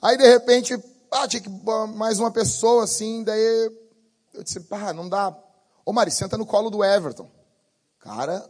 [0.00, 0.78] Aí de repente,
[1.10, 1.50] ah, tinha que
[1.94, 3.24] mais uma pessoa assim.
[3.24, 3.70] Daí
[4.34, 5.36] eu disse, pá, não dá.
[5.84, 7.28] Ô Mari, senta no colo do Everton.
[7.98, 8.48] Cara,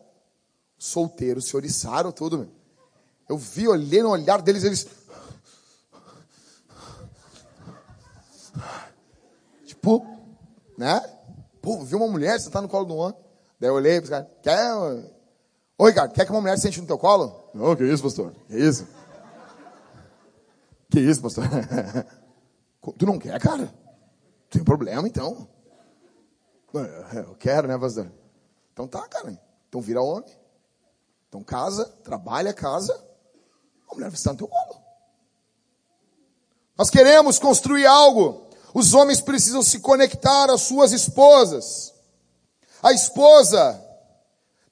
[0.77, 2.39] solteiros se oriçaram tudo.
[2.39, 2.49] Meu.
[3.29, 4.87] Eu vi, olhei no olhar deles, eles.
[9.79, 10.05] Tipo,
[10.77, 11.01] né?
[11.63, 13.17] Pô, viu uma mulher sentar no colo do homem.
[13.61, 14.75] Daí eu olhei para os caras, quer.
[15.79, 17.49] Ô Ricardo, quer que uma mulher sente no teu colo?
[17.55, 18.33] Não, que isso, pastor?
[18.49, 18.87] Que isso?
[20.91, 21.45] Que isso, pastor?
[22.99, 23.73] tu não quer, cara?
[24.51, 25.49] Tem problema então?
[27.15, 28.11] Eu quero, né, pastor?
[28.73, 29.39] Então tá, cara.
[29.69, 30.31] Então vira homem.
[31.29, 32.93] Então casa, trabalha, casa.
[33.89, 34.83] A mulher vai estar no teu colo.
[36.77, 38.48] Nós queremos construir algo.
[38.75, 41.93] Os homens precisam se conectar às suas esposas.
[42.83, 43.83] A esposa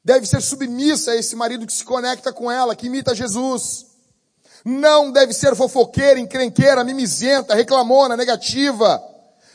[0.04, 3.87] deve ser submissa a esse marido que se conecta com ela, que imita Jesus.
[4.64, 9.02] Não deve ser fofoqueira, encrenqueira, mimizenta, reclamona, negativa,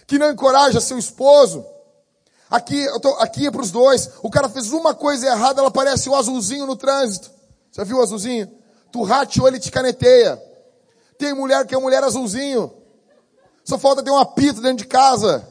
[0.08, 1.66] que não encoraja seu esposo.
[2.50, 4.10] Aqui, eu tô, aqui é para os dois.
[4.22, 7.32] O cara fez uma coisa errada, ela parece o azulzinho no trânsito.
[7.72, 8.52] Já viu o azulzinho?
[8.92, 10.42] Tu rateou, ele te caneteia.
[11.18, 12.81] Tem mulher que é mulher azulzinho.
[13.64, 15.48] Só falta ter um apito dentro de casa.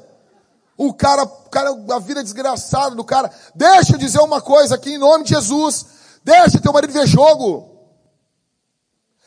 [0.76, 3.30] O cara, o cara, a vida desgraçada do cara.
[3.54, 5.86] Deixa eu dizer uma coisa aqui em nome de Jesus.
[6.24, 7.68] Deixa teu marido ver jogo.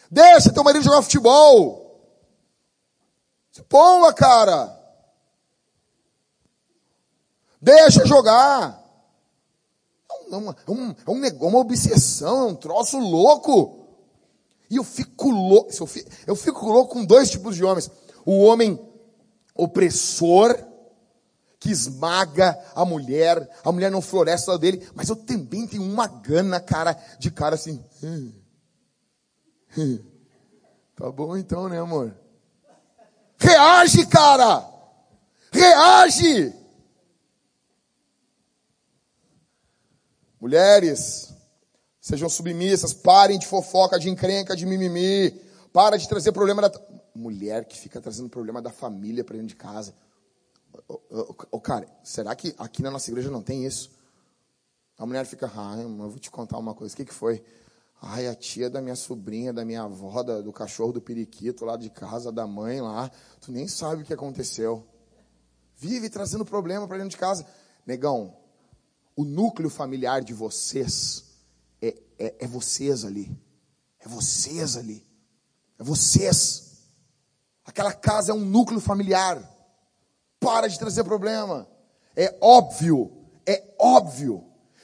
[0.10, 1.84] Deixa teu marido jogar futebol.
[3.52, 3.64] Se
[4.16, 4.80] cara.
[7.62, 8.84] Deixa jogar.
[10.32, 13.88] É, uma, é, um, é, um, é uma obsessão, é um troço louco.
[14.70, 15.70] E eu fico louco,
[16.26, 17.92] eu fico louco com dois tipos de homens.
[18.26, 18.80] O homem
[19.56, 20.56] opressor,
[21.60, 26.08] que esmaga a mulher, a mulher não floresce ao dele, mas eu também tenho uma
[26.08, 27.84] gana, cara, de cara assim.
[28.04, 28.34] Hum,
[29.78, 30.00] hum,
[30.96, 32.14] tá bom então, né, amor?
[33.38, 34.70] Reage, cara!
[35.52, 36.54] Reage!
[40.44, 41.34] Mulheres,
[42.02, 45.32] sejam submissas, parem de fofoca, de encrenca, de mimimi.
[45.72, 46.70] Para de trazer problema da.
[47.16, 49.94] Mulher que fica trazendo problema da família para dentro de casa.
[50.88, 53.92] Ô, ô, ô, cara, será que aqui na nossa igreja não tem isso?
[54.98, 56.94] A mulher fica, ai, eu vou te contar uma coisa.
[56.94, 57.44] O que, que foi?
[58.02, 61.78] Ai, a tia da minha sobrinha, da minha avó, da, do cachorro do periquito lá
[61.78, 63.10] de casa, da mãe lá.
[63.40, 64.86] Tu nem sabe o que aconteceu.
[65.78, 67.46] Vive trazendo problema para dentro de casa.
[67.86, 68.36] Negão,
[69.16, 71.24] o núcleo familiar de vocês
[71.82, 73.32] é, é, é vocês ali.
[74.00, 75.06] É vocês ali.
[75.80, 76.73] É vocês.
[77.66, 79.42] Aquela casa é um núcleo familiar.
[80.40, 81.68] Para de trazer problema.
[82.16, 83.12] É óbvio,
[83.46, 84.44] é óbvio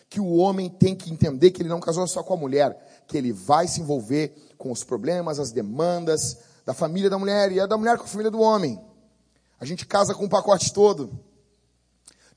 [0.10, 3.18] que o homem tem que entender que ele não casou só com a mulher, que
[3.18, 7.68] ele vai se envolver com os problemas, as demandas da família da mulher e a
[7.68, 8.82] da mulher com a família do homem.
[9.60, 11.20] A gente casa com o pacote todo.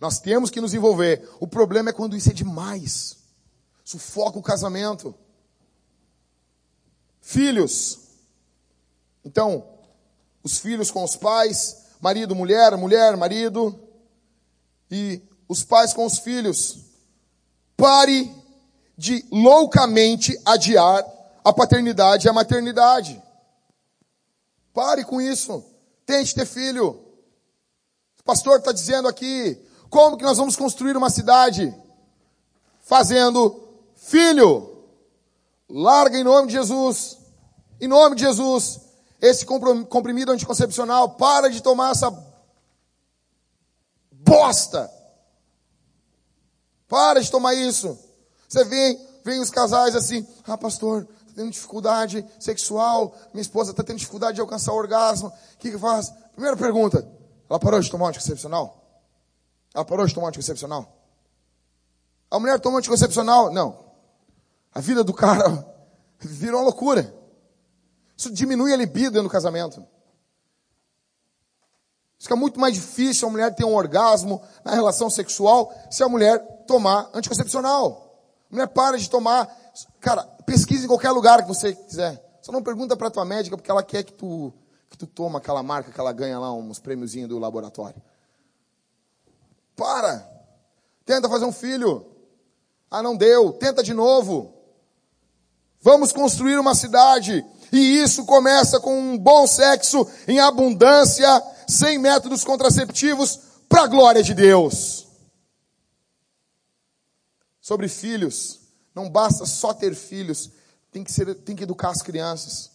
[0.00, 1.26] Nós temos que nos envolver.
[1.38, 3.16] O problema é quando isso é demais.
[3.84, 5.14] Sufoca o casamento.
[7.20, 8.00] Filhos.
[9.24, 9.64] Então,
[10.42, 13.78] os filhos com os pais, marido, mulher, mulher, marido,
[14.90, 16.78] e os pais com os filhos.
[17.76, 18.30] Pare
[18.96, 21.04] de loucamente adiar
[21.44, 23.20] a paternidade e a maternidade.
[24.72, 25.64] Pare com isso.
[26.06, 27.00] Tente ter filho.
[28.20, 31.74] O pastor está dizendo aqui, como que nós vamos construir uma cidade?
[32.80, 34.84] Fazendo filho.
[35.68, 37.18] Larga em nome de Jesus.
[37.80, 38.81] Em nome de Jesus.
[39.22, 41.10] Esse comprimido anticoncepcional.
[41.10, 42.10] Para de tomar essa
[44.10, 44.90] bosta.
[46.88, 47.96] Para de tomar isso.
[48.48, 53.82] Você vem, vem os casais assim, ah pastor, tá tendo dificuldade sexual, minha esposa está
[53.82, 56.12] tendo dificuldade de alcançar o orgasmo, o que que faz?
[56.32, 57.08] Primeira pergunta,
[57.48, 58.78] ela parou de tomar anticoncepcional?
[59.72, 61.02] Ela parou de tomar anticoncepcional?
[62.30, 63.50] A mulher toma anticoncepcional?
[63.50, 63.78] Não.
[64.74, 65.66] A vida do cara
[66.18, 67.21] virou uma loucura.
[68.22, 69.84] Isso diminui a libido no casamento.
[72.20, 76.38] Fica muito mais difícil a mulher ter um orgasmo na relação sexual se a mulher
[76.68, 78.16] tomar anticoncepcional.
[78.48, 79.52] A mulher para de tomar.
[79.98, 82.38] Cara, pesquise em qualquer lugar que você quiser.
[82.40, 84.52] Só não pergunta para tua médica porque ela quer que tu,
[84.88, 88.00] que tu toma aquela marca que ela ganha lá, uns prêmiozinhos do laboratório.
[89.74, 90.24] Para.
[91.04, 92.06] Tenta fazer um filho.
[92.88, 93.52] Ah, não deu.
[93.54, 94.54] Tenta de novo.
[95.80, 97.44] Vamos construir uma cidade.
[97.72, 104.22] E isso começa com um bom sexo em abundância, sem métodos contraceptivos, para a glória
[104.22, 105.06] de Deus.
[107.60, 108.60] Sobre filhos,
[108.94, 110.50] não basta só ter filhos,
[110.90, 112.70] tem que, ser, tem que educar as crianças.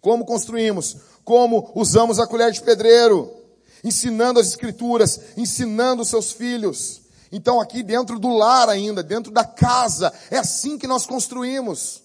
[0.00, 0.96] Como construímos?
[1.24, 3.44] Como usamos a colher de pedreiro?
[3.84, 7.02] ensinando as escrituras, ensinando os seus filhos.
[7.30, 12.02] Então aqui dentro do lar ainda, dentro da casa, é assim que nós construímos.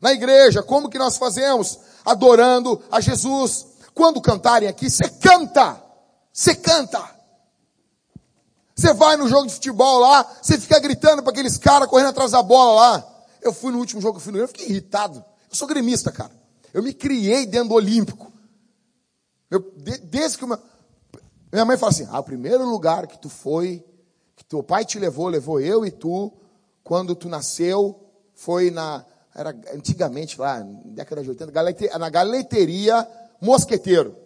[0.00, 1.78] Na igreja, como que nós fazemos?
[2.04, 3.66] Adorando a Jesus.
[3.94, 5.80] Quando cantarem aqui, você canta.
[6.32, 7.20] Você canta.
[8.74, 12.30] Você vai no jogo de futebol lá, você fica gritando para aqueles caras correndo atrás
[12.30, 13.24] da bola lá.
[13.42, 15.22] Eu fui no último jogo que eu fui no eu fiquei irritado.
[15.50, 16.30] Eu sou gremista, cara.
[16.72, 18.32] Eu me criei dentro do Olímpico.
[19.50, 19.60] Eu,
[20.04, 20.58] desde que meu,
[21.52, 23.84] minha mãe fala assim: ah, o primeiro lugar que tu foi
[24.36, 26.32] Que teu pai te levou, levou eu e tu,
[26.82, 28.00] quando tu nasceu,
[28.32, 29.04] foi na,
[29.34, 33.06] era antigamente lá, década de 80, galete, na galeteria
[33.40, 34.16] Mosqueteiro.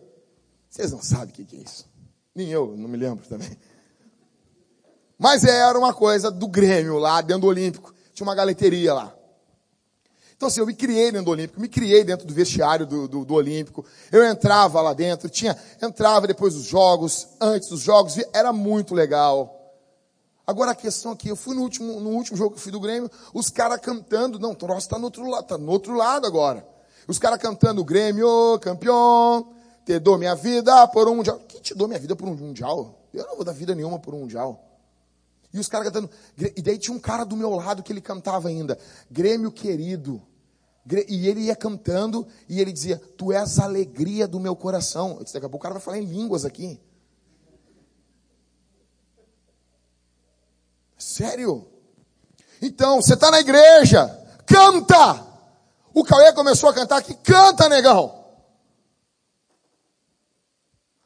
[0.69, 1.87] Vocês não sabem o que é isso.
[2.35, 3.57] Nem eu, não me lembro também.
[5.19, 7.95] Mas era uma coisa do Grêmio lá dentro do Olímpico.
[8.13, 9.15] Tinha uma galeteria lá.
[10.37, 13.25] Então assim, eu me criei dentro do Olímpico, me criei dentro do vestiário do, do,
[13.25, 13.85] do Olímpico.
[14.11, 19.64] Eu entrava lá dentro, tinha, entrava depois dos jogos, antes dos jogos, era muito legal.
[20.47, 23.11] Agora a questão aqui, eu fui no último, no último jogo que fui do Grêmio,
[23.33, 26.67] os caras cantando, não, o troço tá no outro lado, tá no outro lado agora.
[27.09, 29.55] Os caras cantando Grêmio, campeão,
[29.85, 31.41] te dou minha vida por um mundial.
[31.49, 32.99] Quem te dou minha vida por um mundial?
[33.13, 34.63] Eu não vou dar vida nenhuma por um mundial.
[35.53, 36.11] E os caras cantando.
[36.37, 38.79] E daí tinha um cara do meu lado que ele cantava ainda.
[39.11, 40.21] Grêmio querido.
[41.09, 45.17] E ele ia cantando e ele dizia: Tu és a alegria do meu coração.
[45.19, 46.81] Eu disse, daqui a pouco o cara vai falar em línguas aqui.
[50.97, 51.69] Sério?
[52.61, 54.09] Então, você está na igreja,
[54.47, 55.27] canta!
[55.93, 58.25] O Cauê começou a cantar aqui, canta, negão!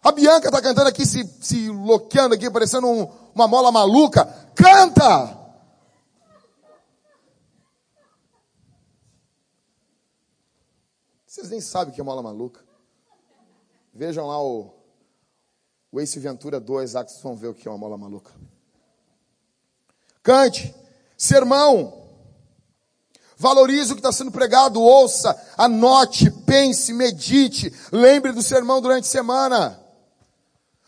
[0.02, 4.24] A Bianca está cantando aqui, se, se loqueando aqui, parecendo um, uma mola maluca.
[4.54, 5.36] Canta!
[11.26, 12.64] Vocês nem sabem o que é mola maluca.
[13.92, 14.72] Vejam lá o,
[15.92, 18.32] o Ace Ventura 2, lá que vocês vão ver o que é uma mola maluca.
[20.28, 20.74] Cante.
[21.16, 21.94] Sermão.
[23.38, 29.10] Valorize o que está sendo pregado, ouça, anote, pense, medite, lembre do sermão durante a
[29.10, 29.80] semana.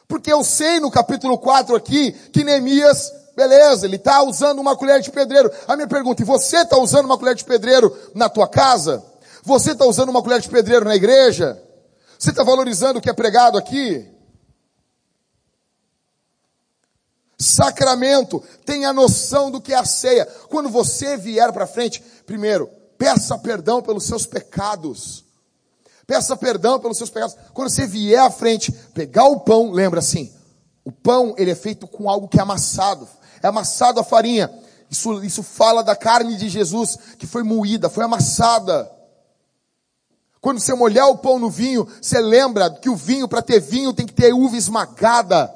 [0.07, 5.01] Porque eu sei no capítulo 4 aqui que Neemias, beleza, ele está usando uma colher
[5.01, 5.51] de pedreiro.
[5.67, 9.03] A minha pergunta, e você está usando uma colher de pedreiro na tua casa?
[9.43, 11.63] Você está usando uma colher de pedreiro na igreja?
[12.19, 14.07] Você está valorizando o que é pregado aqui?
[17.41, 20.27] Sacramento, tenha noção do que é a ceia.
[20.51, 25.25] Quando você vier para frente, primeiro, peça perdão pelos seus pecados.
[26.07, 27.35] Peça perdão pelos seus pecados.
[27.55, 30.31] Quando você vier à frente, pegar o pão, lembra assim,
[30.85, 33.09] o pão ele é feito com algo que é amassado.
[33.43, 34.53] É amassado a farinha.
[34.91, 38.91] Isso, isso fala da carne de Jesus que foi moída, foi amassada.
[40.43, 43.95] Quando você molhar o pão no vinho, você lembra que o vinho, para ter vinho,
[43.95, 45.51] tem que ter uva esmagada.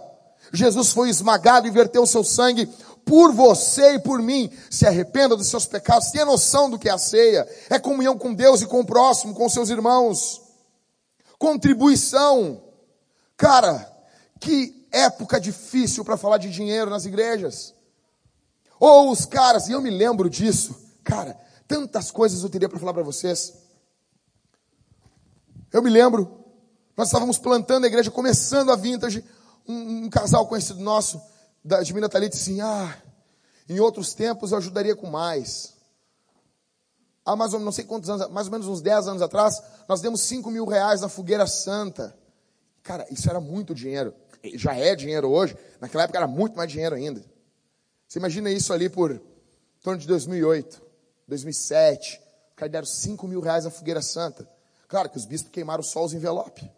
[0.54, 2.66] Jesus foi esmagado e verteu o seu sangue
[3.04, 4.50] por você e por mim.
[4.70, 7.46] Se arrependa dos seus pecados, tenha noção do que é a ceia.
[7.68, 10.40] É comunhão com Deus e com o próximo, com seus irmãos.
[11.38, 12.62] Contribuição.
[13.36, 13.90] Cara,
[14.40, 17.74] que época difícil para falar de dinheiro nas igrejas.
[18.78, 22.94] Ou os caras, e eu me lembro disso, cara, tantas coisas eu teria para falar
[22.94, 23.54] para vocês.
[25.72, 26.44] Eu me lembro,
[26.96, 29.24] nós estávamos plantando a igreja, começando a vintage,
[29.66, 31.20] um, um casal conhecido nosso,
[31.64, 32.96] da, de Minas Thalita, assim, ah,
[33.68, 35.74] em outros tempos eu ajudaria com mais
[37.24, 39.62] há mais ou menos, não sei quantos anos, mais ou menos uns 10 anos atrás,
[39.88, 42.14] nós demos 5 mil reais na fogueira santa.
[42.82, 44.14] Cara, isso era muito dinheiro.
[44.54, 45.56] Já é dinheiro hoje.
[45.80, 47.24] Naquela época era muito mais dinheiro ainda.
[48.06, 49.20] Você imagina isso ali por em
[49.82, 50.82] torno de 2008,
[51.26, 52.20] 2007.
[52.50, 54.46] Os caras deram 5 mil reais na fogueira santa.
[54.86, 56.68] Claro que os bispos queimaram só os envelopes.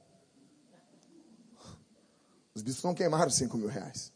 [2.56, 4.10] Os bispos não queimaram 5 mil reais.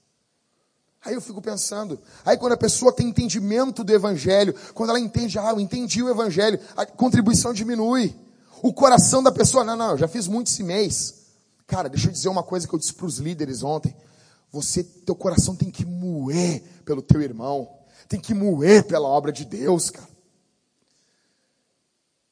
[1.04, 5.38] Aí eu fico pensando, aí quando a pessoa tem entendimento do evangelho, quando ela entende,
[5.38, 8.16] ah, eu entendi o evangelho, a contribuição diminui.
[8.62, 11.16] O coração da pessoa, não, não, eu já fiz muito esse mês.
[11.66, 13.94] Cara, deixa eu dizer uma coisa que eu disse para os líderes ontem.
[14.50, 17.68] Você, teu coração tem que moer pelo teu irmão.
[18.08, 20.08] Tem que moer pela obra de Deus, cara.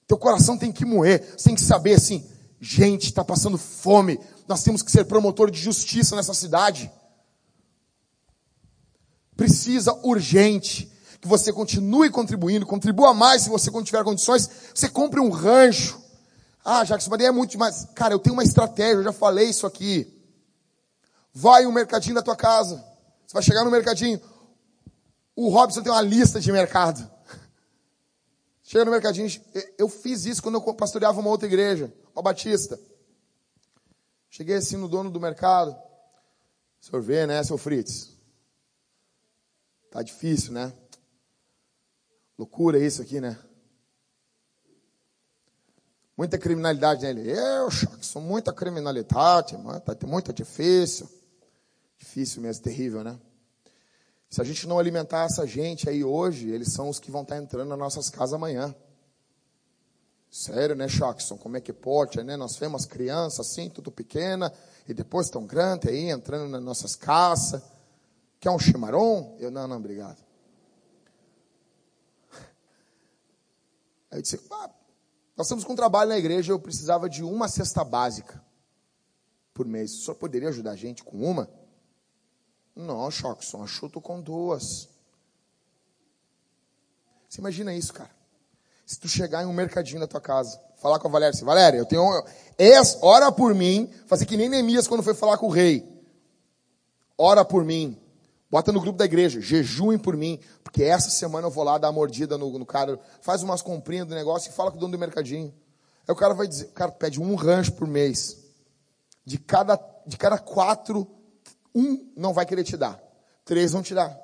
[0.06, 1.34] Teu coração tem que moer.
[1.36, 2.26] Você tem que saber assim,
[2.58, 4.18] gente, está passando fome.
[4.48, 6.90] Nós temos que ser promotor de justiça nessa cidade
[9.36, 15.30] precisa urgente que você continue contribuindo, contribua mais se você tiver condições, você compre um
[15.30, 16.00] rancho.
[16.64, 17.86] Ah, Jacques, mas é muito demais.
[17.94, 20.12] Cara, eu tenho uma estratégia, eu já falei isso aqui.
[21.32, 22.84] Vai um mercadinho da tua casa.
[23.26, 24.20] Você vai chegar no mercadinho.
[25.36, 27.08] O Robson tem uma lista de mercado.
[28.62, 29.30] Chega no mercadinho.
[29.76, 32.78] Eu fiz isso quando eu pastoreava uma outra igreja, uma batista.
[34.30, 35.70] Cheguei assim no dono do mercado.
[36.80, 38.16] O senhor vê, né, seu Fritz?
[39.90, 40.72] Tá difícil, né?
[42.38, 43.38] Loucura isso aqui, né?
[46.16, 47.30] Muita criminalidade nele.
[47.30, 47.68] Eu,
[48.02, 49.80] sou muita criminalidade, mano.
[49.80, 51.08] Tá muito difícil.
[51.96, 53.18] Difícil mesmo, terrível, né?
[54.30, 57.36] Se a gente não alimentar essa gente aí hoje, eles são os que vão estar
[57.36, 58.74] tá entrando nas nossas casas amanhã.
[60.30, 61.38] Sério, né, Jackson?
[61.38, 62.36] Como é que pode, né?
[62.36, 64.52] Nós vemos crianças assim, tudo pequena,
[64.86, 67.62] e depois tão grande aí, entrando nas nossas casas.
[68.38, 69.36] Quer um chimarrão?
[69.38, 70.22] Eu, não, não, obrigado.
[74.10, 74.70] Aí eu disse, ah,
[75.36, 78.40] nós estamos com um trabalho na igreja, eu precisava de uma cesta básica
[79.52, 79.92] por mês.
[79.92, 81.50] O senhor poderia ajudar a gente com uma?
[82.76, 84.88] Não, Chockson, achou tu com duas.
[87.28, 88.17] Você imagina isso, cara.
[88.88, 91.76] Se tu chegar em um mercadinho na tua casa, falar com a Valéria assim, Valéria,
[91.76, 92.24] eu tenho.
[92.56, 95.86] Essa, ora por mim, fazer que nem Neemias quando foi falar com o rei.
[97.18, 98.00] Ora por mim.
[98.50, 101.88] Bota no grupo da igreja, jejuem por mim, porque essa semana eu vou lá dar
[101.88, 104.92] uma mordida no, no cara, faz umas comprinhas do negócio e fala com o dono
[104.92, 105.52] do mercadinho.
[106.06, 108.38] Aí o cara vai dizer, o cara pede um rancho por mês.
[109.22, 111.06] De cada, de cada quatro,
[111.74, 112.98] um não vai querer te dar.
[113.44, 114.18] Três vão te dar.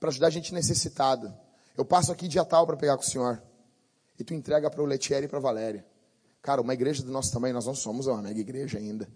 [0.00, 1.38] Para ajudar a gente necessitada.
[1.76, 3.42] Eu passo aqui dia tal para pegar com o senhor.
[4.18, 5.86] E tu entrega para o Letieri e para a Valéria.
[6.42, 9.08] Cara, uma igreja do nosso tamanho, nós não somos uma mega igreja ainda.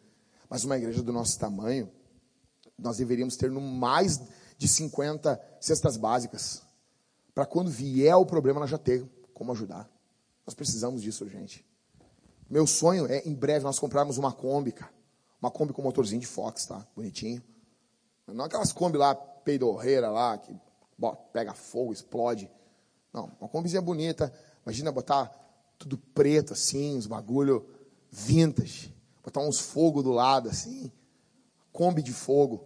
[0.48, 1.90] Mas uma igreja do nosso tamanho,
[2.78, 4.20] nós deveríamos ter no mais
[4.58, 6.62] de 50 cestas básicas.
[7.34, 9.90] Para quando vier o problema, nós já ter como ajudar.
[10.46, 11.66] Nós precisamos disso, gente.
[12.50, 14.92] Meu sonho é, em breve, nós comprarmos uma Kombi, cara.
[15.40, 16.86] Uma Kombi com motorzinho de Fox, tá?
[16.94, 17.42] Bonitinho.
[18.26, 20.54] Não aquelas Kombi lá, peidorreira lá, que
[21.32, 22.50] pega fogo, explode.
[23.12, 24.32] Não, uma Kombizinha bonita.
[24.64, 25.30] Imagina botar
[25.78, 27.66] tudo preto, assim, uns bagulho
[28.10, 28.94] vintage.
[29.22, 30.90] Botar uns fogo do lado, assim.
[31.72, 32.64] Kombi de fogo.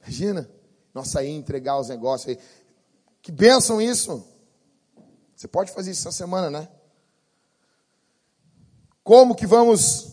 [0.00, 0.48] Imagina
[0.94, 2.38] nós sair entregar os negócios aí.
[3.20, 4.24] Que bênção isso!
[5.34, 6.68] Você pode fazer isso essa semana, né?
[9.02, 10.12] Como que vamos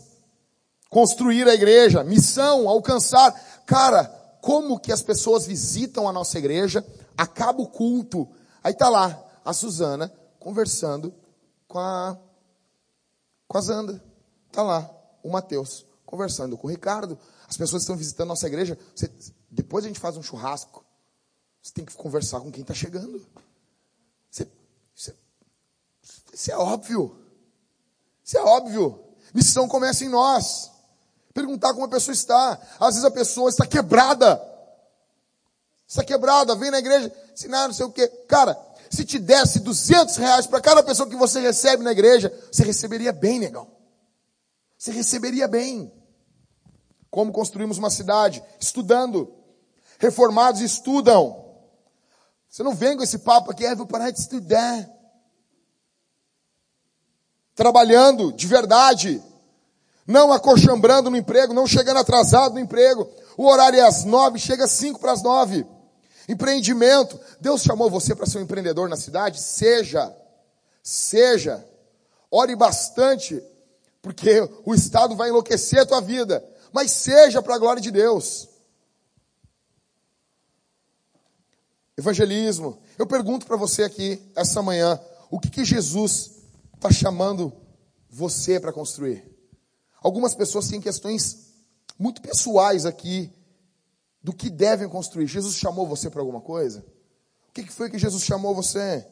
[0.89, 2.03] construir a igreja?
[2.03, 3.31] Missão, alcançar.
[3.65, 4.05] Cara,
[4.41, 6.85] como que as pessoas visitam a nossa igreja,
[7.17, 8.27] acaba o culto,
[8.61, 10.11] aí tá lá a Suzana
[10.43, 11.13] conversando
[11.67, 12.17] com a
[13.47, 14.03] com a Zanda.
[14.51, 14.89] Tá lá
[15.23, 17.17] o Mateus conversando com o Ricardo.
[17.47, 18.77] As pessoas estão visitando nossa igreja.
[18.95, 19.09] Você,
[19.49, 20.83] depois a gente faz um churrasco.
[21.61, 23.25] Você tem que conversar com quem está chegando.
[26.33, 27.15] Isso é óbvio.
[28.23, 28.99] Isso é óbvio.
[29.33, 30.71] Missão começa em nós.
[31.33, 32.59] Perguntar como a pessoa está.
[32.79, 34.41] Às vezes a pessoa está quebrada.
[35.87, 38.07] Está quebrada, vem na igreja, ensinar não sei o quê.
[38.27, 38.59] Cara,
[38.93, 43.11] se te desse 200 reais para cada pessoa que você recebe na igreja, você receberia
[43.11, 43.67] bem, negão.
[44.77, 45.91] Você receberia bem.
[47.09, 48.43] Como construímos uma cidade?
[48.59, 49.33] Estudando.
[49.97, 51.43] Reformados estudam.
[52.47, 54.87] Você não vem com esse papo aqui, ah, vou parar de estudar.
[57.55, 59.23] Trabalhando de verdade.
[60.05, 63.09] Não acochambrando no emprego, não chegando atrasado no emprego.
[63.37, 65.65] O horário é às nove, chega às cinco para as nove.
[66.27, 67.19] Empreendimento.
[67.39, 69.39] Deus chamou você para ser um empreendedor na cidade?
[69.39, 70.15] Seja.
[70.81, 71.65] Seja.
[72.31, 73.41] Ore bastante,
[74.01, 76.43] porque o Estado vai enlouquecer a tua vida.
[76.71, 78.49] Mas seja para a glória de Deus.
[81.95, 82.81] Evangelismo.
[82.97, 84.99] Eu pergunto para você aqui, essa manhã,
[85.29, 86.31] o que, que Jesus
[86.75, 87.53] está chamando
[88.09, 89.23] você para construir?
[90.01, 91.53] Algumas pessoas têm questões
[91.97, 93.31] muito pessoais aqui
[94.23, 95.27] do que devem construir.
[95.27, 96.85] Jesus chamou você para alguma coisa?
[97.49, 99.05] O que, foi que Jesus chamou você?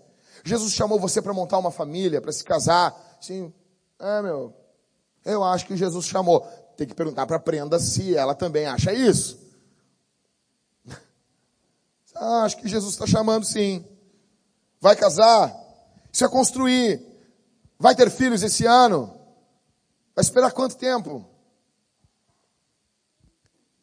[0.43, 2.95] Jesus chamou você para montar uma família, para se casar?
[3.20, 3.53] Sim.
[3.99, 4.55] É, meu.
[5.26, 6.41] Eu acho que Jesus chamou.
[6.78, 9.39] Tem que perguntar para a Prenda se ela também acha isso.
[12.14, 13.84] Ah, acho que Jesus está chamando sim.
[14.80, 15.57] Vai casar?
[16.14, 17.03] Isso é construir.
[17.80, 19.07] Vai ter filhos esse ano?
[20.14, 21.26] Vai esperar quanto tempo?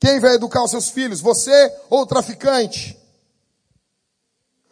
[0.01, 1.21] Quem vai educar os seus filhos?
[1.21, 2.97] Você ou o traficante?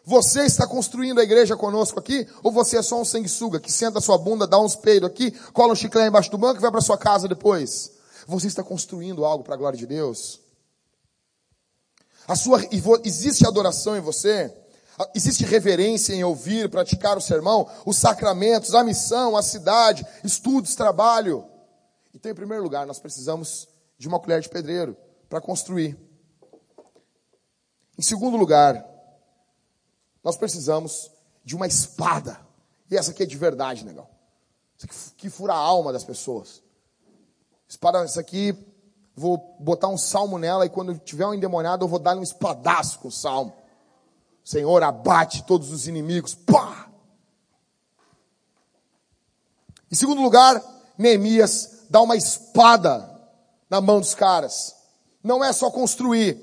[0.05, 2.25] Você está construindo a igreja conosco aqui?
[2.41, 5.73] Ou você é só um sanguessuga que senta sua bunda, dá uns peidos aqui, cola
[5.73, 7.91] um chiclete embaixo do banco e vai para sua casa depois?
[8.25, 10.39] Você está construindo algo para a glória de Deus?
[12.25, 12.61] A sua,
[13.03, 14.53] existe adoração em você?
[15.13, 21.45] Existe reverência em ouvir, praticar o sermão, os sacramentos, a missão, a cidade, estudos, trabalho.
[22.13, 23.67] Então, em primeiro lugar, nós precisamos
[23.97, 24.95] de uma colher de pedreiro
[25.29, 25.97] para construir.
[27.97, 28.85] Em segundo lugar,
[30.23, 31.11] nós precisamos
[31.43, 32.39] de uma espada.
[32.89, 34.07] E essa aqui é de verdade, negão.
[34.77, 36.61] Isso aqui que fura a alma das pessoas.
[37.67, 38.55] Espada, essa aqui
[39.15, 42.99] vou botar um salmo nela e quando tiver um endemoniado eu vou dar um espadaço
[42.99, 43.53] com o salmo.
[44.43, 46.35] Senhor, abate todos os inimigos.
[46.35, 46.87] Pá!
[49.91, 50.61] Em segundo lugar,
[50.97, 53.09] Neemias dá uma espada
[53.69, 54.76] na mão dos caras.
[55.23, 56.41] Não é só construir.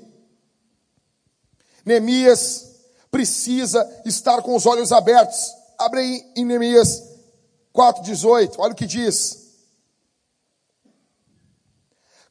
[1.85, 2.75] Neemias
[3.11, 5.53] precisa estar com os olhos abertos.
[5.77, 7.03] Abre aí em Neemias
[7.73, 8.55] 4,18.
[8.57, 9.45] Olha o que diz.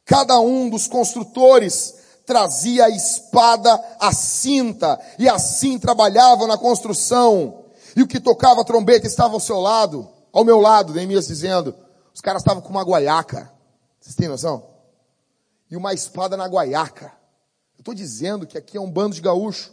[0.04, 1.94] Cada um dos construtores
[2.26, 7.64] trazia a espada à cinta, e assim trabalhavam na construção.
[7.96, 11.74] E o que tocava a trombeta estava ao seu lado, ao meu lado, Neemias dizendo,
[12.12, 13.50] os caras estavam com uma guaiaca.
[14.00, 14.73] Vocês têm noção?
[15.74, 17.06] E uma espada na guaiaca.
[17.76, 19.72] Eu estou dizendo que aqui é um bando de gaúcho.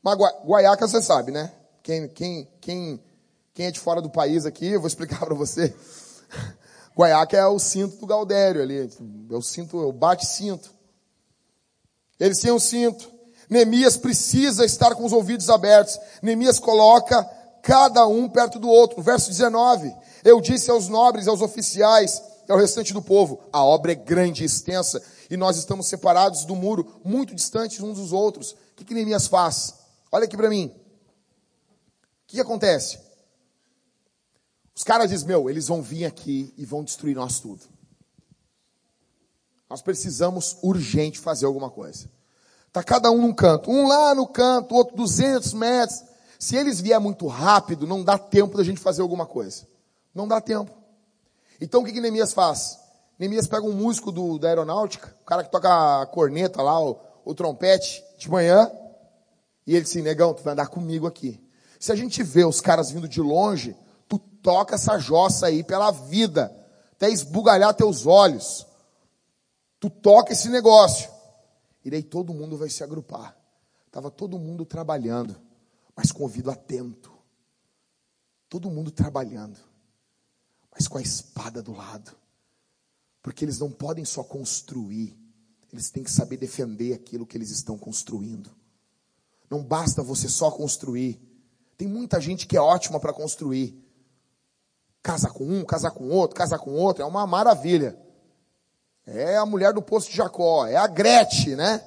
[0.00, 1.52] Uma guaiaca você sabe, né?
[1.82, 3.04] Quem, quem, quem,
[3.52, 5.74] quem é de fora do país aqui, eu vou explicar para você.
[6.96, 8.78] Guaiaca é o cinto do Galdério ali.
[8.78, 10.72] É o cinto, é o bate-cinto.
[12.20, 13.10] Eles um cinto.
[13.50, 15.98] Neemias precisa estar com os ouvidos abertos.
[16.22, 17.24] Neemias coloca
[17.60, 19.02] cada um perto do outro.
[19.02, 19.92] Verso 19.
[20.22, 24.42] Eu disse aos nobres, aos oficiais e ao restante do povo, a obra é grande
[24.42, 28.52] e extensa e nós estamos separados do muro, muito distantes uns dos outros.
[28.52, 29.74] O que, que Neemias faz?
[30.10, 30.66] Olha aqui para mim.
[30.66, 32.98] O que, que acontece?
[34.74, 37.62] Os caras dizem, meu, eles vão vir aqui e vão destruir nós tudo.
[39.70, 42.10] Nós precisamos urgente fazer alguma coisa.
[42.72, 46.02] Tá cada um num canto, um lá no canto, outro 200 metros.
[46.38, 49.66] Se eles vier muito rápido, não dá tempo da gente fazer alguma coisa.
[50.14, 50.83] Não dá tempo.
[51.64, 52.78] Então o que, que Neemias faz?
[53.18, 57.00] Neemias pega um músico do, da aeronáutica, o cara que toca a corneta lá, o,
[57.24, 58.70] o trompete, de manhã,
[59.66, 61.42] e ele diz assim, negão, tu vai andar comigo aqui.
[61.80, 63.74] Se a gente vê os caras vindo de longe,
[64.06, 66.54] tu toca essa jossa aí pela vida,
[66.92, 68.66] até esbugalhar teus olhos.
[69.80, 71.10] Tu toca esse negócio.
[71.82, 73.34] E daí todo mundo vai se agrupar.
[73.90, 75.34] Tava todo mundo trabalhando,
[75.96, 77.10] mas com ouvido atento.
[78.50, 79.58] Todo mundo trabalhando,
[80.74, 82.12] mas com a espada do lado.
[83.22, 85.16] Porque eles não podem só construir,
[85.72, 88.50] eles têm que saber defender aquilo que eles estão construindo.
[89.48, 91.20] Não basta você só construir.
[91.76, 93.84] Tem muita gente que é ótima para construir,
[95.04, 97.94] Casa com um, casar com outro, casar com outro, é uma maravilha.
[99.06, 101.84] É a mulher do poço de Jacó, é a Gretchen, né?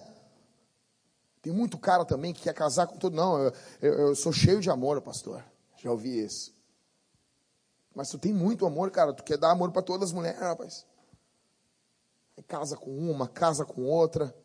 [1.41, 3.15] Tem muito cara também que quer casar com todo.
[3.15, 5.43] Não, eu, eu, eu sou cheio de amor, pastor.
[5.81, 6.53] Já ouvi isso.
[7.98, 9.12] Mas tu tem muito amor, cara.
[9.12, 10.86] Tu quer dar amor para todas as mulheres, rapaz.
[12.48, 14.36] Casa com uma, casa com outra.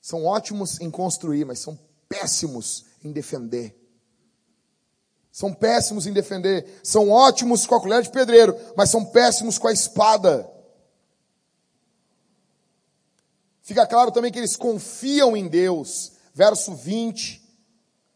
[0.00, 1.78] São ótimos em construir, mas são
[2.08, 3.78] péssimos em defender.
[5.30, 6.80] São péssimos em defender.
[6.82, 10.50] São ótimos com a colher de pedreiro, mas são péssimos com a espada.
[13.60, 16.12] Fica claro também que eles confiam em Deus.
[16.32, 17.42] Verso 20.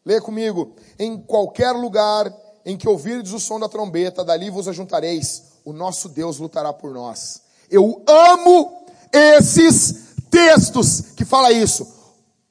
[0.07, 0.75] Leia comigo.
[0.99, 5.45] Em qualquer lugar em que ouvirdes o som da trombeta, dali vos ajuntareis.
[5.65, 7.43] O nosso Deus lutará por nós.
[7.71, 11.87] Eu amo esses textos que fala isso.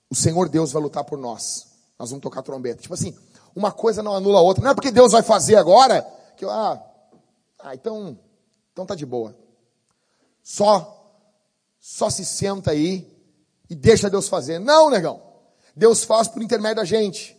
[0.09, 1.67] O Senhor Deus vai lutar por nós.
[1.99, 2.81] Nós vamos tocar trombeta.
[2.81, 3.13] Tipo assim,
[3.53, 4.63] uma coisa não anula a outra.
[4.63, 6.01] Não é porque Deus vai fazer agora
[6.37, 6.81] que eu, ah,
[7.59, 8.17] ah, então,
[8.71, 9.35] então tá de boa.
[10.41, 11.11] Só,
[11.77, 13.05] só se senta aí
[13.69, 14.59] e deixa Deus fazer.
[14.59, 15.21] Não, negão.
[15.75, 17.34] Deus faz por intermédio da gente.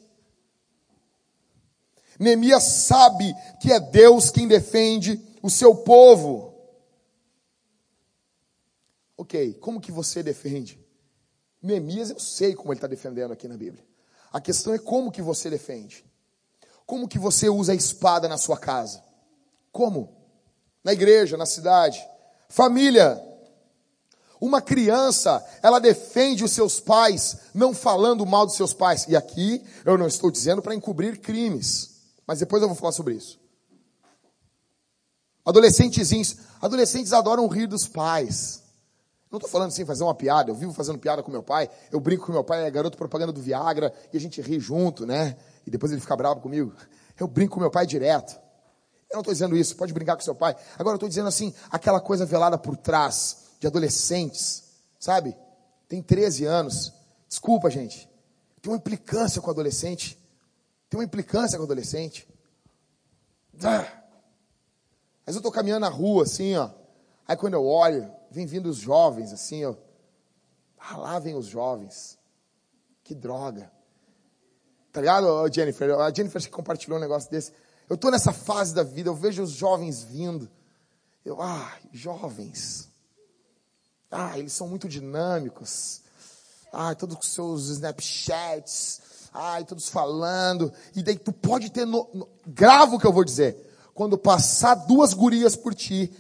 [2.19, 6.55] Neemias sabe que é Deus quem defende o seu povo.
[9.17, 10.79] Ok, como que você defende?
[11.63, 13.85] Neemias eu sei como ele está defendendo aqui na Bíblia.
[14.33, 16.05] A questão é como que você defende.
[16.85, 19.03] Como que você usa a espada na sua casa?
[19.73, 20.15] Como?
[20.85, 22.07] Na igreja, na cidade.
[22.49, 23.21] Família.
[24.41, 29.07] Uma criança, ela defende os seus pais, não falando mal dos seus pais.
[29.09, 31.96] E aqui eu não estou dizendo para encobrir crimes,
[32.27, 33.39] mas depois eu vou falar sobre isso.
[35.45, 38.63] Adolescentezinhos, adolescentes adoram rir dos pais.
[39.31, 40.51] Não estou falando assim, fazer uma piada.
[40.51, 41.71] Eu vivo fazendo piada com meu pai.
[41.93, 45.07] Eu brinco com meu pai, é garoto propaganda do Viagra, e a gente ri junto,
[45.07, 45.37] né?
[45.67, 46.73] E depois ele fica bravo comigo.
[47.19, 48.33] Eu brinco com meu pai direto.
[49.11, 50.57] Eu não estou dizendo isso, pode brincar com seu pai.
[50.75, 54.65] Agora eu estou dizendo assim, aquela coisa velada por trás, de adolescentes,
[54.99, 55.37] sabe?
[55.89, 56.93] Tem 13 anos.
[57.29, 58.09] Desculpa, gente.
[58.61, 60.19] Tem uma implicância com o adolescente.
[60.89, 62.29] Tem uma implicância com o adolescente.
[65.25, 66.71] Mas eu estou caminhando na rua, assim, ó.
[67.27, 69.75] Aí quando eu olho, vem vindo os jovens, assim, ó.
[70.79, 72.19] Ah, lá vem os jovens.
[73.03, 73.71] Que droga.
[74.93, 75.99] Tá ligado, Jennifer?
[75.99, 77.53] A Jennifer que compartilhou um negócio desse.
[77.89, 80.49] Eu tô nessa fase da vida, eu vejo os jovens vindo.
[81.25, 82.89] Eu, ah, jovens.
[84.11, 86.03] Ah, eles são muito dinâmicos.
[86.73, 89.01] Ah, todos com seus Snapchats
[89.37, 92.29] ai, todos falando, e daí tu pode ter, no, no,
[92.95, 96.11] o que eu vou dizer, quando passar duas gurias por ti,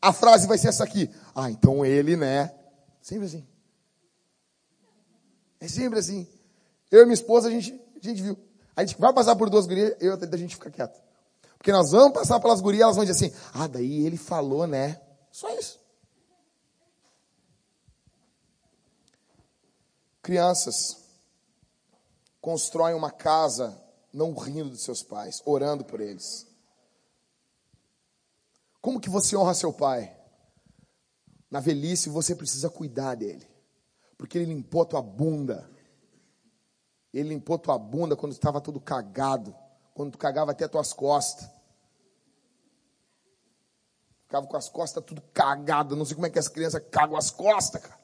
[0.00, 2.54] a frase vai ser essa aqui, ah, então ele, né,
[3.02, 3.46] sempre assim,
[5.60, 6.28] é sempre assim,
[6.90, 8.38] eu e minha esposa, a gente, a gente viu,
[8.76, 11.02] a gente vai passar por duas gurias, eu a gente fica quieto,
[11.58, 15.00] porque nós vamos passar pelas gurias, elas vão dizer assim, ah, daí ele falou, né,
[15.32, 15.80] só isso,
[20.22, 21.03] crianças,
[22.44, 23.82] constroem uma casa
[24.12, 26.46] não rindo dos seus pais, orando por eles.
[28.82, 30.14] Como que você honra seu pai?
[31.50, 33.48] Na velhice você precisa cuidar dele,
[34.18, 35.70] porque ele limpou tua bunda.
[37.14, 39.56] Ele limpou tua bunda quando estava todo cagado,
[39.94, 41.48] quando tu cagava até tuas costas.
[44.24, 45.96] Ficava com as costas tudo cagado.
[45.96, 47.98] Não sei como é que as crianças cagam as costas, cara.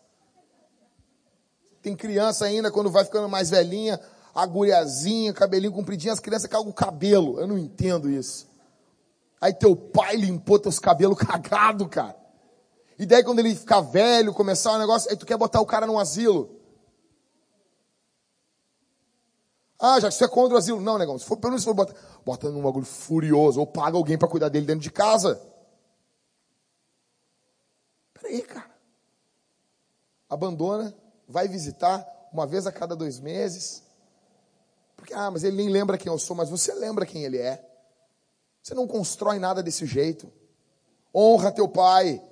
[1.83, 4.01] Tem criança ainda, quando vai ficando mais velhinha,
[4.43, 7.41] agulhazinha, cabelinho compridinho, as crianças cagam o cabelo.
[7.41, 8.49] Eu não entendo isso.
[9.41, 12.17] Aí teu pai limpou teus cabelos cagado, cara.
[12.99, 15.67] E daí quando ele ficar velho, começar o um negócio, aí tu quer botar o
[15.67, 16.61] cara num asilo.
[19.79, 20.81] Ah, já que você é contra o asilo.
[20.81, 24.19] Não, negão, se for pelo menos for bota, bota num bagulho furioso, ou paga alguém
[24.19, 25.41] para cuidar dele dentro de casa.
[28.13, 28.71] Peraí, cara.
[30.29, 30.95] Abandona,
[31.27, 33.83] vai visitar uma vez a cada dois meses.
[35.01, 37.65] Porque, ah, mas ele nem lembra quem eu sou, mas você lembra quem ele é.
[38.63, 40.31] Você não constrói nada desse jeito.
[41.15, 42.23] Honra teu pai.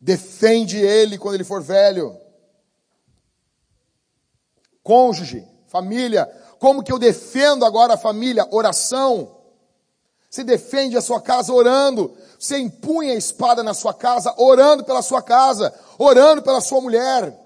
[0.00, 2.16] Defende ele quando ele for velho.
[4.82, 6.26] Cônjuge, família.
[6.60, 8.46] Como que eu defendo agora a família?
[8.52, 9.36] Oração.
[10.30, 12.16] Você defende a sua casa orando.
[12.38, 17.43] Você empunha a espada na sua casa, orando pela sua casa, orando pela sua mulher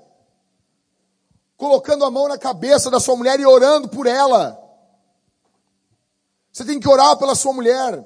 [1.59, 4.57] colocando a mão na cabeça da sua mulher e orando por ela.
[6.53, 8.03] Você tem que orar pela sua mulher.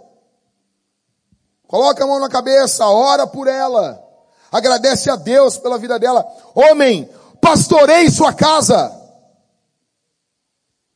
[1.69, 4.03] Coloca a mão na cabeça, ora por ela.
[4.51, 6.27] Agradece a Deus pela vida dela.
[6.55, 7.09] Homem,
[7.41, 8.91] pastorei sua casa.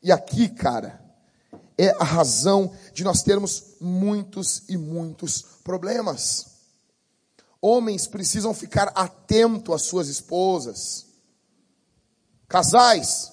[0.03, 1.01] E aqui, cara,
[1.77, 6.47] é a razão de nós termos muitos e muitos problemas.
[7.61, 11.06] Homens precisam ficar atentos às suas esposas.
[12.49, 13.33] Casais,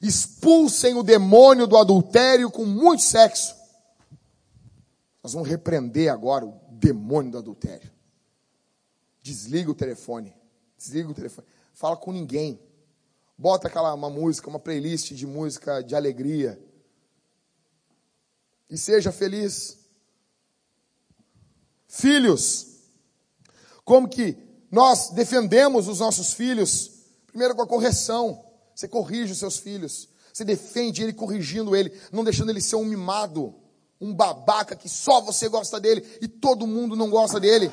[0.00, 3.54] expulsem o demônio do adultério com muito sexo.
[5.22, 7.90] Nós vamos repreender agora o demônio do adultério.
[9.22, 10.34] Desliga o telefone.
[10.76, 11.46] Desliga o telefone.
[11.72, 12.60] Fala com ninguém.
[13.38, 16.60] Bota aquela uma música, uma playlist de música de alegria.
[18.68, 19.78] E seja feliz.
[21.86, 22.78] Filhos,
[23.84, 24.36] como que
[24.70, 26.91] nós defendemos os nossos filhos
[27.32, 28.44] Primeiro com a correção.
[28.74, 30.08] Você corrige os seus filhos.
[30.32, 33.54] Você defende ele corrigindo ele, não deixando ele ser um mimado,
[34.00, 37.70] um babaca que só você gosta dele e todo mundo não gosta dele.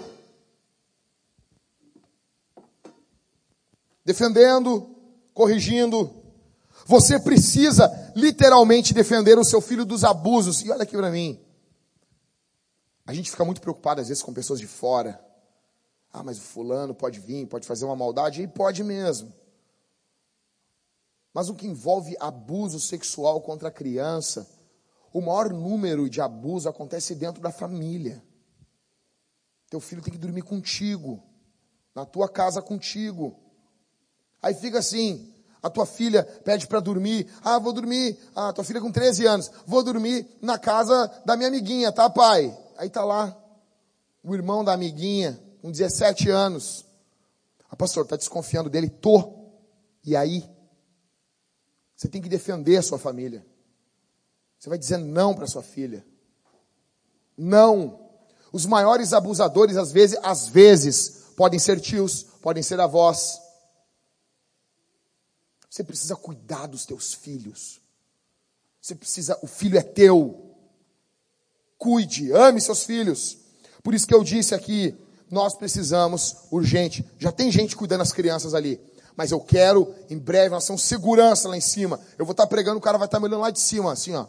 [4.04, 4.96] Defendendo,
[5.34, 6.14] corrigindo.
[6.86, 10.62] Você precisa literalmente defender o seu filho dos abusos.
[10.62, 11.40] E olha aqui para mim.
[13.06, 15.24] A gente fica muito preocupado às vezes com pessoas de fora.
[16.12, 19.32] Ah, mas o fulano pode vir, pode fazer uma maldade, e pode mesmo.
[21.34, 24.50] Mas o que envolve abuso sexual contra a criança,
[25.14, 28.24] o maior número de abuso acontece dentro da família.
[29.70, 31.24] Teu filho tem que dormir contigo,
[31.94, 33.40] na tua casa contigo.
[34.42, 38.82] Aí fica assim, a tua filha pede para dormir, ah, vou dormir, ah, tua filha
[38.82, 42.58] com 13 anos, vou dormir na casa da minha amiguinha, tá pai?
[42.78, 43.38] Aí tá lá,
[44.24, 46.86] o irmão da amiguinha, com 17 anos.
[47.70, 48.90] Ah, pastor, tá desconfiando dele?
[48.90, 49.38] Tô.
[50.04, 50.50] E aí?
[52.00, 53.46] Você tem que defender a sua família.
[54.58, 56.06] Você vai dizer não para sua filha.
[57.38, 58.00] Não.
[58.54, 63.42] Os maiores abusadores, às vezes, às vezes, podem ser tios, podem ser avós.
[65.70, 67.82] Você precisa cuidar dos teus filhos.
[68.80, 70.56] Você precisa, o filho é teu.
[71.78, 73.40] Cuide, ame seus filhos.
[73.84, 74.98] Por isso que eu disse aqui,
[75.30, 77.06] nós precisamos urgente.
[77.20, 78.80] Já tem gente cuidando das crianças ali
[79.20, 82.00] mas eu quero, em breve, nós temos segurança lá em cima.
[82.18, 84.28] Eu vou estar pregando, o cara vai estar me olhando lá de cima, assim, ó.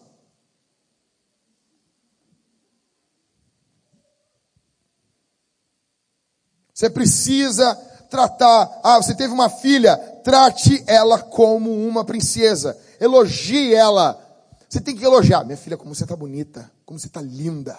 [6.74, 7.72] Você precisa
[8.10, 8.80] tratar.
[8.82, 12.76] Ah, você teve uma filha, trate ela como uma princesa.
[12.98, 14.20] Elogie ela.
[14.68, 15.44] Você tem que elogiar.
[15.44, 17.78] Minha filha, como você está bonita, como você está linda.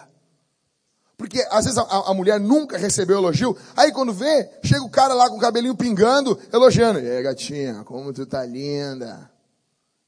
[1.21, 3.55] Porque às vezes a, a, mulher nunca recebeu elogio.
[3.77, 6.97] Aí quando vê, chega o cara lá com o cabelinho pingando, elogiando.
[6.97, 9.31] Aí, gatinha, como tu tá linda.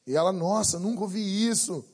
[0.07, 1.86] E ela, nossa, nunca ouvi isso.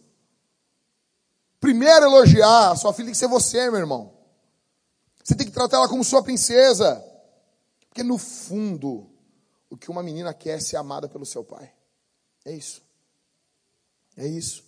[1.60, 4.14] Primeiro elogiar, a sua filha tem que ser você, meu irmão.
[5.22, 7.04] Você tem que tratar ela como sua princesa.
[7.90, 9.06] Porque no fundo,
[9.70, 11.70] o que uma menina quer é ser amada pelo seu pai.
[12.46, 12.82] É isso.
[14.16, 14.64] É isso.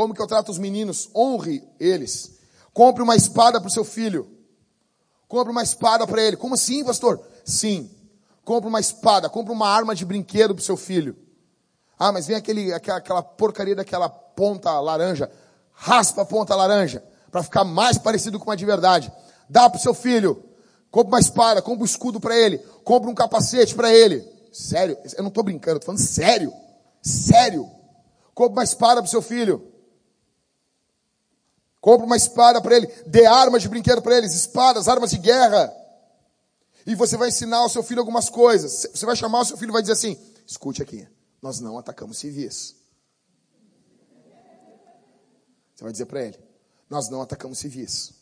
[0.00, 1.10] Como que eu trato os meninos?
[1.14, 2.38] Honre eles.
[2.72, 4.26] Compre uma espada para o seu filho.
[5.28, 6.38] Compre uma espada para ele.
[6.38, 7.20] Como assim, pastor?
[7.44, 7.90] Sim.
[8.42, 11.14] Compra uma espada, compra uma arma de brinquedo pro seu filho.
[11.98, 15.30] Ah, mas vem aquele, aquela, aquela porcaria daquela ponta laranja.
[15.70, 19.12] Raspa a ponta laranja para ficar mais parecido com uma de verdade.
[19.50, 20.42] Dá pro seu filho.
[20.90, 24.26] Compra uma espada, compra um escudo para ele, compra um capacete para ele.
[24.50, 26.50] Sério, eu não tô brincando, tô falando sério.
[27.02, 27.70] Sério.
[28.34, 29.70] Compra uma espada pro seu filho.
[31.80, 35.74] Compra uma espada para ele, dê armas de brinquedo para eles, espadas, armas de guerra.
[36.86, 38.86] E você vai ensinar ao seu filho algumas coisas.
[38.92, 41.08] Você vai chamar o seu filho e vai dizer assim: escute aqui,
[41.40, 42.76] nós não atacamos civis.
[45.74, 46.38] Você vai dizer para ele:
[46.88, 48.12] nós não atacamos civis.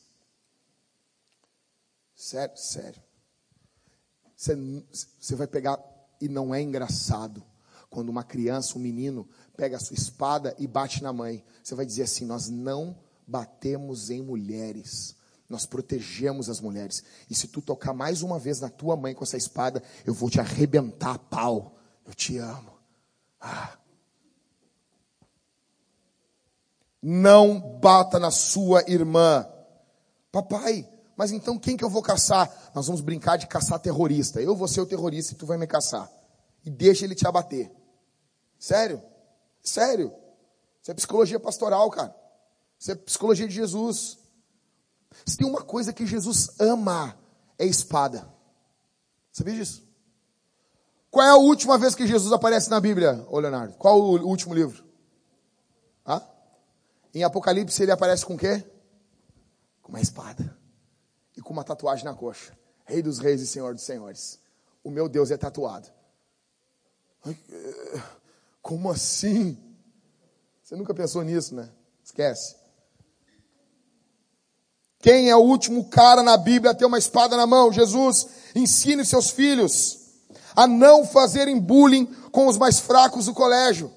[2.14, 3.02] Sério, sério.
[4.36, 4.54] Você,
[5.18, 5.80] você vai pegar,
[6.20, 7.42] e não é engraçado,
[7.90, 11.44] quando uma criança, um menino, pega a sua espada e bate na mãe.
[11.60, 12.96] Você vai dizer assim: nós não
[13.28, 15.14] batemos em mulheres.
[15.48, 17.04] Nós protegemos as mulheres.
[17.30, 20.30] E se tu tocar mais uma vez na tua mãe com essa espada, eu vou
[20.30, 21.76] te arrebentar a pau.
[22.06, 22.72] Eu te amo.
[23.40, 23.76] Ah.
[27.02, 29.46] Não bata na sua irmã.
[30.32, 32.70] Papai, mas então quem que eu vou caçar?
[32.74, 34.40] Nós vamos brincar de caçar terrorista.
[34.40, 36.10] Eu vou ser o terrorista e tu vai me caçar.
[36.64, 37.70] E deixa ele te abater.
[38.58, 39.02] Sério?
[39.62, 40.12] Sério?
[40.82, 42.27] Isso é psicologia pastoral, cara.
[42.78, 44.18] Isso é psicologia de Jesus.
[45.26, 47.18] Se tem uma coisa que Jesus ama,
[47.58, 48.28] é espada.
[49.32, 49.86] Sabia disso?
[51.10, 53.74] Qual é a última vez que Jesus aparece na Bíblia, ô Leonardo?
[53.74, 54.84] Qual o último livro?
[56.06, 56.22] Hã?
[57.14, 58.64] Em Apocalipse ele aparece com o quê?
[59.82, 60.56] Com uma espada.
[61.36, 62.56] E com uma tatuagem na coxa.
[62.84, 64.38] Rei dos reis e Senhor dos senhores.
[64.84, 65.88] O meu Deus é tatuado.
[68.62, 69.58] Como assim?
[70.62, 71.72] Você nunca pensou nisso, né?
[72.04, 72.56] Esquece.
[75.00, 77.72] Quem é o último cara na Bíblia a ter uma espada na mão?
[77.72, 78.26] Jesus.
[78.54, 79.98] Ensine seus filhos
[80.56, 83.92] a não fazerem bullying com os mais fracos do colégio.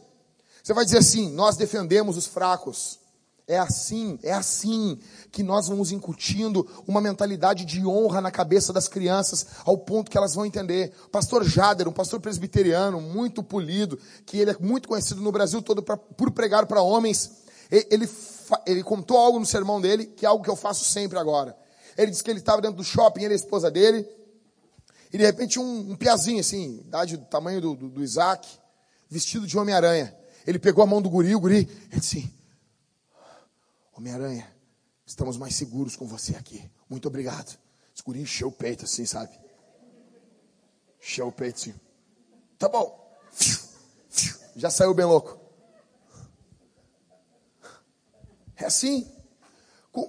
[0.61, 2.99] Você vai dizer assim: nós defendemos os fracos.
[3.47, 4.97] É assim, é assim
[5.31, 10.17] que nós vamos incutindo uma mentalidade de honra na cabeça das crianças, ao ponto que
[10.17, 10.93] elas vão entender.
[11.11, 15.81] Pastor Jader, um pastor presbiteriano, muito polido, que ele é muito conhecido no Brasil todo
[15.81, 17.31] pra, por pregar para homens,
[17.71, 18.07] ele
[18.65, 21.57] ele contou algo no sermão dele, que é algo que eu faço sempre agora.
[21.97, 24.07] Ele disse que ele estava dentro do shopping, ele e a esposa dele,
[25.11, 28.47] e de repente um, um piazinho assim, idade do tamanho do, do, do Isaac,
[29.09, 30.15] vestido de Homem-Aranha.
[30.45, 32.33] Ele pegou a mão do guri, o guri, ele disse
[33.93, 34.51] Homem-Aranha,
[35.05, 36.69] estamos mais seguros com você aqui.
[36.89, 37.57] Muito obrigado.
[37.93, 39.31] Esse guri encheu o peito assim, sabe?
[41.01, 41.73] Encheu o peito assim.
[42.57, 42.99] Tá bom.
[44.55, 45.40] Já saiu bem louco.
[48.61, 49.07] É assim.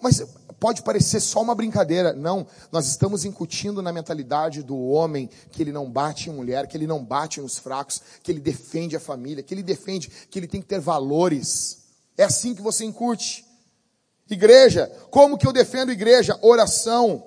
[0.01, 0.23] Mas
[0.61, 2.13] pode parecer só uma brincadeira.
[2.13, 6.77] Não, nós estamos incutindo na mentalidade do homem que ele não bate em mulher, que
[6.77, 10.47] ele não bate nos fracos, que ele defende a família, que ele defende, que ele
[10.47, 11.79] tem que ter valores.
[12.17, 13.45] É assim que você incute.
[14.31, 16.39] Igreja, como que eu defendo igreja?
[16.41, 17.25] Oração.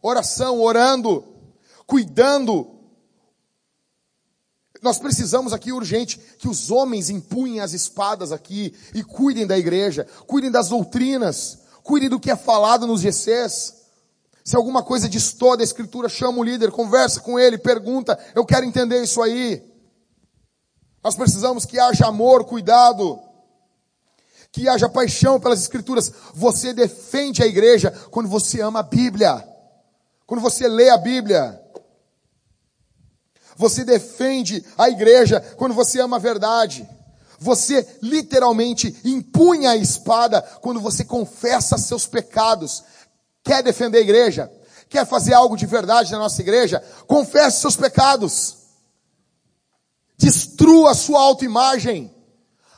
[0.00, 1.24] Oração, orando,
[1.86, 2.79] cuidando
[4.82, 10.06] nós precisamos aqui urgente que os homens empunhem as espadas aqui e cuidem da igreja,
[10.26, 13.74] cuidem das doutrinas, cuidem do que é falado nos GCs.
[14.42, 18.64] Se alguma coisa distorce da escritura, chama o líder, conversa com ele, pergunta, eu quero
[18.64, 19.62] entender isso aí.
[21.04, 23.20] Nós precisamos que haja amor, cuidado,
[24.50, 26.12] que haja paixão pelas escrituras.
[26.34, 29.46] Você defende a igreja quando você ama a Bíblia,
[30.26, 31.59] quando você lê a Bíblia.
[33.60, 36.88] Você defende a igreja quando você ama a verdade.
[37.38, 42.82] Você literalmente empunha a espada quando você confessa seus pecados.
[43.44, 44.50] Quer defender a igreja?
[44.88, 46.82] Quer fazer algo de verdade na nossa igreja?
[47.06, 48.56] Confesse seus pecados.
[50.16, 52.10] Destrua a sua autoimagem.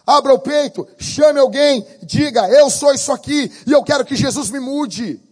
[0.05, 4.51] Abra o peito, chame alguém, diga, eu sou isso aqui e eu quero que Jesus
[4.51, 5.23] me mude.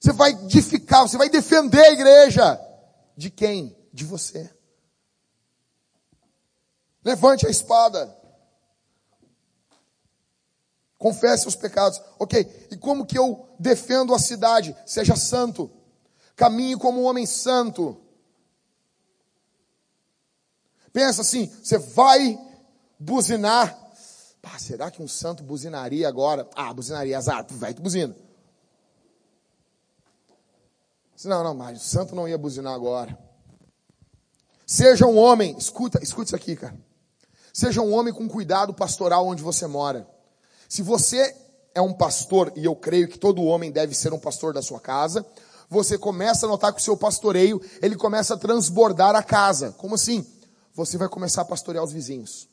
[0.00, 2.65] Você vai edificar, você vai defender a igreja.
[3.16, 3.76] De quem?
[3.92, 4.50] De você.
[7.04, 8.14] Levante a espada.
[10.98, 12.00] Confesse os pecados.
[12.18, 14.76] Ok, e como que eu defendo a cidade?
[14.84, 15.70] Seja santo.
[16.34, 18.00] Caminhe como um homem santo.
[20.92, 22.38] Pensa assim, você vai
[22.98, 23.78] buzinar.
[24.42, 26.48] Pá, será que um santo buzinaria agora?
[26.54, 28.16] Ah, buzinaria, azar, vai, tu buzina.
[31.24, 33.18] Não, não, mas o santo não ia buzinar agora.
[34.66, 36.76] Seja um homem, escuta, escuta isso aqui, cara.
[37.52, 40.06] Seja um homem com cuidado pastoral onde você mora.
[40.68, 41.34] Se você
[41.74, 44.80] é um pastor, e eu creio que todo homem deve ser um pastor da sua
[44.80, 45.24] casa,
[45.68, 49.72] você começa a notar que o seu pastoreio, ele começa a transbordar a casa.
[49.72, 50.26] Como assim?
[50.74, 52.48] Você vai começar a pastorear os vizinhos.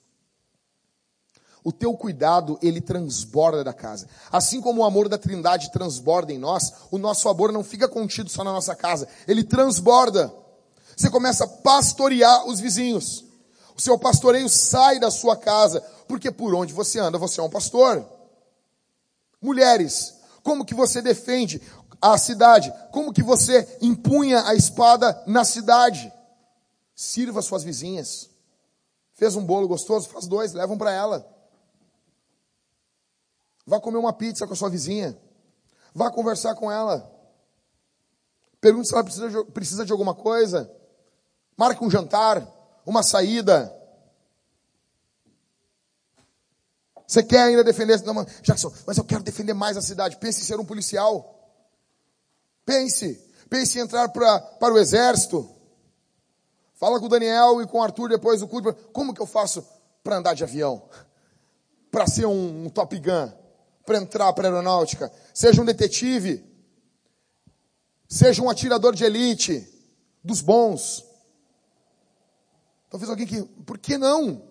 [1.64, 4.08] O teu cuidado, ele transborda da casa.
[4.32, 8.30] Assim como o amor da Trindade transborda em nós, o nosso amor não fica contido
[8.30, 10.34] só na nossa casa, ele transborda.
[10.96, 13.24] Você começa a pastorear os vizinhos.
[13.76, 17.50] O seu pastoreio sai da sua casa, porque por onde você anda, você é um
[17.50, 18.06] pastor.
[19.42, 21.62] Mulheres, como que você defende
[22.02, 22.74] a cidade?
[22.92, 26.12] Como que você empunha a espada na cidade?
[26.94, 28.30] Sirva suas vizinhas.
[29.14, 30.10] Fez um bolo gostoso?
[30.10, 31.33] Faz dois, levam para ela.
[33.66, 35.18] Vá comer uma pizza com a sua vizinha.
[35.94, 37.10] Vá conversar com ela.
[38.60, 40.72] Pergunte se ela precisa de, precisa de alguma coisa.
[41.58, 42.46] Marque um jantar,
[42.86, 43.74] uma saída.
[47.06, 48.02] Você quer ainda defender?
[48.04, 50.18] Não, Jackson, mas eu quero defender mais a cidade.
[50.18, 51.30] Pense em ser um policial.
[52.66, 53.16] Pense.
[53.50, 55.50] Pense em entrar pra, para o exército.
[56.74, 58.74] Fala com o Daniel e com o Arthur depois do culto.
[58.92, 59.66] Como que eu faço
[60.04, 60.90] para andar de avião?
[61.92, 63.43] Para ser um, um Top Gun?
[63.86, 66.44] Para entrar para a aeronáutica, seja um detetive,
[68.08, 69.68] seja um atirador de elite,
[70.24, 71.04] dos bons.
[72.90, 74.44] Talvez alguém que, por que não?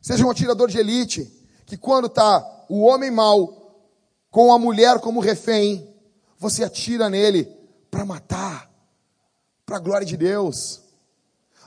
[0.00, 1.32] Seja um atirador de elite,
[1.64, 3.86] que quando está o homem mau
[4.30, 5.92] com a mulher como refém,
[6.38, 7.44] você atira nele
[7.90, 8.70] para matar,
[9.64, 10.82] para a glória de Deus.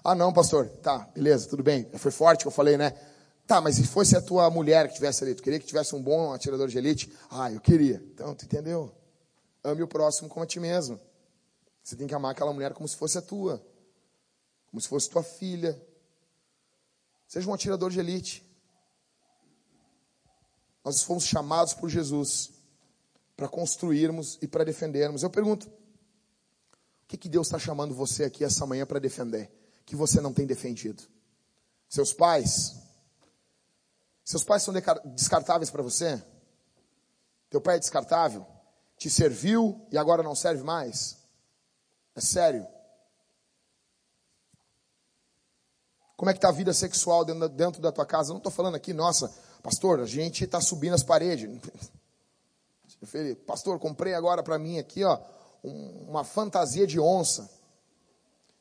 [0.03, 2.93] Ah, não, pastor, tá, beleza, tudo bem, foi forte que eu falei, né?
[3.49, 6.03] Tá, mas se fosse a tua mulher que tivesse ali, tu queria que tivesse um
[6.03, 7.11] bom atirador de elite?
[7.31, 7.95] Ah, eu queria.
[8.13, 8.95] Então, tu entendeu?
[9.63, 11.01] Ame o próximo como a ti mesmo.
[11.83, 13.59] Você tem que amar aquela mulher como se fosse a tua.
[14.67, 15.81] Como se fosse tua filha.
[17.27, 18.47] Seja um atirador de elite.
[20.85, 22.51] Nós fomos chamados por Jesus
[23.35, 25.23] para construirmos e para defendermos.
[25.23, 29.51] Eu pergunto, o que, que Deus está chamando você aqui essa manhã para defender?
[29.87, 31.01] Que você não tem defendido?
[31.89, 32.78] Seus pais?
[34.29, 34.71] Seus pais são
[35.05, 36.23] descartáveis para você?
[37.49, 38.45] Teu pai é descartável?
[38.95, 41.17] Te serviu e agora não serve mais?
[42.15, 42.67] É sério?
[46.15, 48.29] Como é que está a vida sexual dentro da, dentro da tua casa?
[48.29, 51.49] Eu não estou falando aqui, nossa, pastor, a gente está subindo as paredes.
[53.47, 55.19] Pastor, comprei agora para mim aqui, ó,
[55.63, 57.49] um, uma fantasia de onça.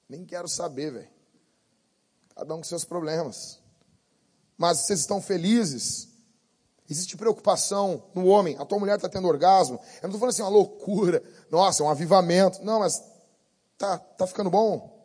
[0.08, 1.10] Nem quero saber, velho.
[2.34, 3.57] Cada um com seus problemas
[4.59, 6.09] mas vocês estão felizes.
[6.90, 8.56] Existe preocupação no homem.
[8.59, 9.76] A tua mulher está tendo orgasmo.
[9.76, 11.22] Eu não estou falando assim, uma loucura.
[11.50, 12.62] Nossa, um avivamento.
[12.64, 13.02] Não, mas
[13.78, 14.98] tá, tá ficando bom.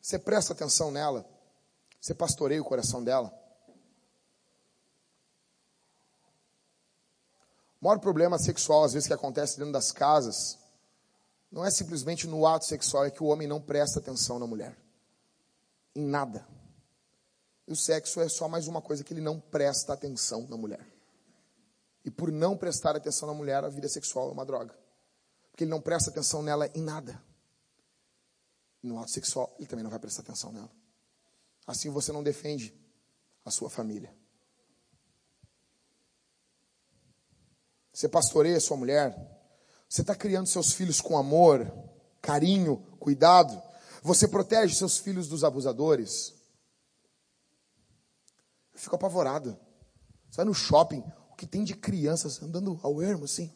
[0.00, 1.24] Você presta atenção nela.
[2.00, 3.32] Você pastoreia o coração dela.
[7.80, 10.58] O maior problema sexual, às vezes, que acontece dentro das casas,
[11.52, 14.76] não é simplesmente no ato sexual, é que o homem não presta atenção na mulher.
[15.94, 16.46] Em nada.
[17.66, 20.86] E o sexo é só mais uma coisa que ele não presta atenção na mulher.
[22.04, 24.78] E por não prestar atenção na mulher, a vida sexual é uma droga.
[25.50, 27.22] Porque ele não presta atenção nela em nada.
[28.82, 30.70] E no ato sexual, ele também não vai prestar atenção nela.
[31.66, 32.74] Assim você não defende
[33.44, 34.14] a sua família.
[37.90, 39.16] Você pastoreia sua mulher.
[39.88, 41.72] Você está criando seus filhos com amor,
[42.20, 43.62] carinho, cuidado.
[44.02, 46.34] Você protege seus filhos dos abusadores.
[48.74, 49.56] Eu fico apavorado.
[50.28, 53.52] Você vai no shopping, o que tem de crianças andando ao ermo assim?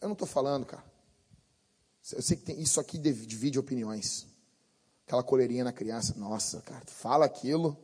[0.00, 0.84] Eu não estou falando, cara.
[2.12, 4.26] Eu sei que tem, isso aqui divide opiniões.
[5.06, 6.14] Aquela coleirinha na criança.
[6.16, 7.76] Nossa, cara, fala aquilo,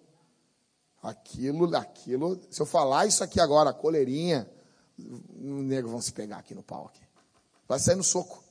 [1.03, 2.41] aquilo, aquilo.
[2.51, 4.49] Se eu falar isso aqui agora, a coleirinha,
[4.99, 6.87] os negros vão se pegar aqui no pau.
[6.87, 7.03] Aqui.
[7.67, 8.45] Vai sair no soco.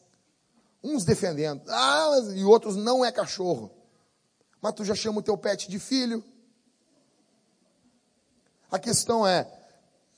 [0.84, 1.64] Uns defendendo.
[1.70, 3.72] Ah, e outros não é cachorro.
[4.62, 6.24] Mas tu já chama o teu pet de filho.
[8.74, 9.47] A questão é,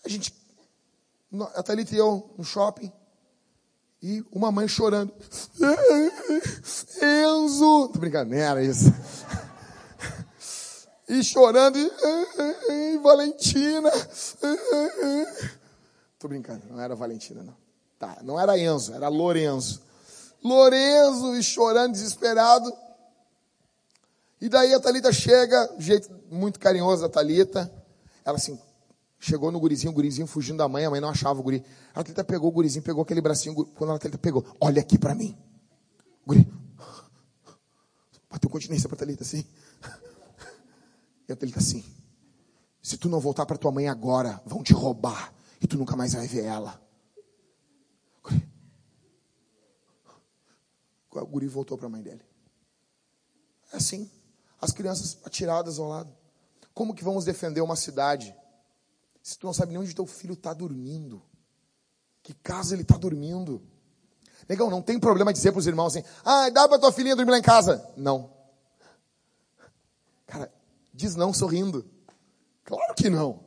[0.05, 0.33] a gente,
[1.55, 2.89] a Thalita e eu no shopping,
[4.01, 5.13] e uma mãe chorando.
[7.03, 7.89] Enzo!
[7.89, 8.85] Tô brincando, nem era isso.
[11.09, 13.91] E chorando, e, Valentina.
[16.17, 17.57] Tô brincando, não era Valentina, não.
[17.99, 19.81] Tá, não era Enzo, era Lorenzo.
[20.41, 22.73] Lorenzo e chorando, desesperado.
[24.39, 27.83] E daí a Thalita chega, jeito muito carinhoso da Thalita.
[28.25, 28.59] Ela assim,
[29.19, 31.63] chegou no gurizinho, o gurizinho fugindo da mãe, a mãe não achava o guri.
[31.93, 35.13] A atleta pegou o gurizinho, pegou aquele bracinho, quando a atleta pegou, olha aqui para
[35.13, 35.37] mim.
[36.23, 36.51] O guri,
[38.29, 39.45] bateu continência para a Thalita assim.
[41.29, 41.83] E a Thalita assim,
[42.81, 46.13] se tu não voltar para tua mãe agora, vão te roubar e tu nunca mais
[46.13, 46.81] vai ver ela.
[51.11, 52.21] O guri voltou para a mãe dele.
[53.71, 54.11] É assim.
[54.59, 56.15] As crianças atiradas ao lado.
[56.75, 58.35] Como que vamos defender uma cidade
[59.23, 61.23] se tu não sabe nem onde teu filho está dormindo?
[62.21, 63.63] Que casa ele está dormindo?
[64.47, 67.31] Legal, não tem problema dizer para os irmãos assim, ah, dá para tua filhinha dormir
[67.31, 67.91] lá em casa.
[67.95, 68.29] Não.
[70.27, 70.53] Cara,
[70.93, 71.89] diz não sorrindo.
[72.63, 73.39] Claro que não.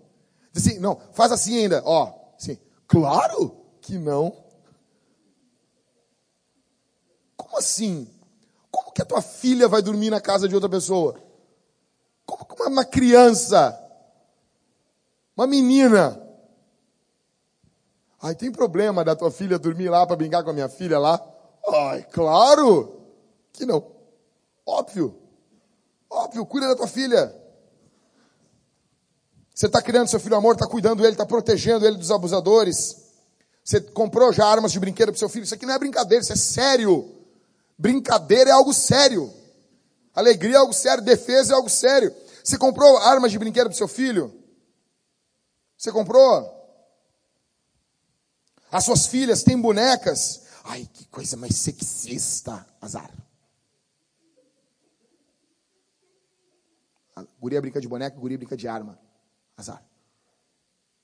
[0.52, 4.44] Diz assim, não, faz assim ainda, ó, assim, claro que não.
[7.36, 8.10] Como assim?
[8.70, 11.27] Como que a tua filha vai dormir na casa de outra pessoa?
[12.66, 13.78] Uma criança,
[15.36, 16.28] uma menina,
[18.20, 21.24] Ai, tem problema da tua filha dormir lá para brincar com a minha filha lá?
[21.72, 23.00] Ai, claro
[23.52, 23.84] que não.
[24.66, 25.16] Óbvio.
[26.10, 27.34] Óbvio, cuida da tua filha.
[29.54, 32.96] Você está criando seu filho amor, está cuidando dele, está protegendo ele dos abusadores.
[33.62, 35.44] Você comprou já armas de brinquedo para seu filho.
[35.44, 37.14] Isso aqui não é brincadeira, isso é sério.
[37.76, 39.32] Brincadeira é algo sério.
[40.12, 42.12] Alegria é algo sério, defesa é algo sério.
[42.48, 44.32] Você comprou armas de brinquedo para seu filho?
[45.76, 46.50] Você comprou?
[48.72, 50.44] As suas filhas têm bonecas.
[50.64, 52.66] Ai, que coisa mais sexista.
[52.80, 53.12] Azar.
[57.14, 58.98] A guria brinca de boneca, guria brinca de arma.
[59.54, 59.84] Azar.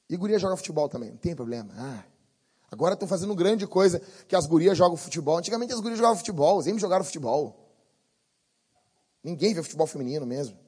[0.09, 1.75] E guria joga futebol também, não tem problema.
[1.77, 2.05] Ah,
[2.71, 5.37] agora estão fazendo grande coisa que as gurias jogam futebol.
[5.37, 7.71] Antigamente as gurias jogavam futebol, sempre jogaram futebol.
[9.23, 10.64] Ninguém vê futebol feminino mesmo.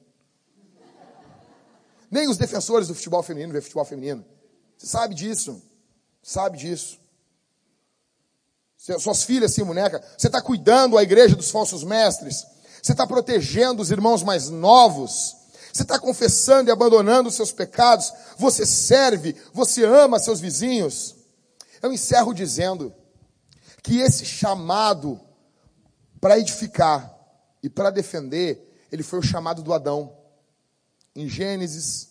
[2.09, 4.25] Nem os defensores do futebol feminino vê futebol feminino.
[4.77, 5.61] Você sabe disso.
[6.21, 6.99] Sabe disso.
[8.99, 10.03] Suas filhas sim, boneca.
[10.17, 12.45] Você está cuidando a igreja dos falsos mestres.
[12.81, 15.35] Você está protegendo os irmãos mais novos.
[15.73, 18.13] Você está confessando e abandonando os seus pecados.
[18.37, 21.15] Você serve, você ama seus vizinhos.
[21.81, 22.93] Eu encerro dizendo
[23.83, 25.19] que esse chamado
[26.19, 27.15] para edificar
[27.61, 30.16] e para defender, ele foi o chamado do Adão.
[31.19, 32.09] Em Gênesis,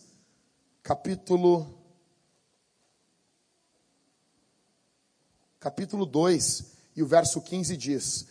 [0.82, 1.64] capítulo
[5.60, 8.26] capítulo 2 e o verso 15 diz: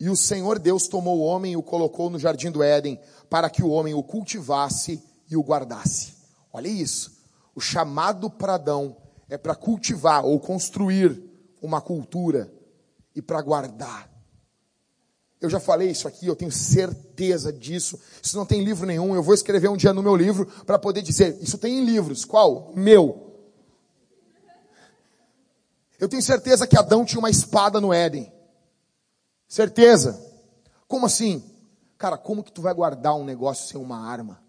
[0.00, 2.98] E o Senhor Deus tomou o homem e o colocou no jardim do Éden,
[3.30, 5.00] para que o homem o cultivasse
[5.30, 6.14] e o guardasse.
[6.52, 7.22] Olha isso.
[7.54, 8.96] O chamado para Adão
[9.28, 11.22] é para cultivar ou construir
[11.62, 12.52] uma cultura
[13.14, 14.09] e para guardar.
[15.40, 17.98] Eu já falei isso aqui, eu tenho certeza disso.
[18.22, 19.14] Isso não tem livro nenhum.
[19.14, 22.24] Eu vou escrever um dia no meu livro para poder dizer: Isso tem em livros.
[22.26, 22.72] Qual?
[22.74, 23.28] Meu.
[25.98, 28.30] Eu tenho certeza que Adão tinha uma espada no Éden.
[29.48, 30.20] Certeza.
[30.86, 31.42] Como assim?
[31.96, 34.42] Cara, como que tu vai guardar um negócio sem uma arma?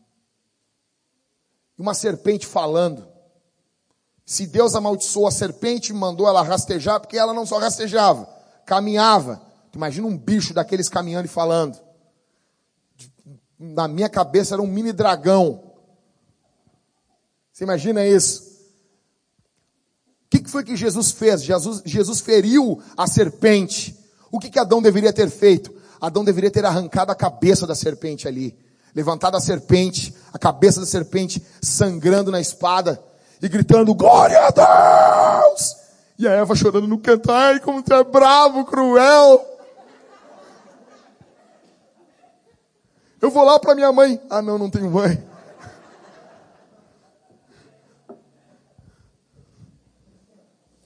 [1.77, 3.07] Uma serpente falando.
[4.25, 8.29] Se Deus amaldiçoou a serpente mandou ela rastejar, porque ela não só rastejava,
[8.65, 9.50] caminhava.
[9.76, 11.78] Imagina um bicho daqueles caminhando e falando.
[13.57, 15.72] Na minha cabeça era um mini dragão.
[17.51, 18.51] Você imagina isso?
[20.32, 21.43] que, que foi que Jesus fez?
[21.43, 23.99] Jesus, Jesus feriu a serpente.
[24.32, 25.74] O que, que Adão deveria ter feito?
[25.99, 28.57] Adão deveria ter arrancado a cabeça da serpente ali.
[28.95, 33.01] Levantado a serpente, a cabeça da serpente sangrando na espada
[33.41, 35.76] e gritando, glória a Deus!
[36.17, 39.50] E a Eva chorando no canto, ai como tu é bravo, cruel!
[43.22, 44.19] Eu vou lá para minha mãe.
[44.30, 45.24] Ah não, não tenho mãe.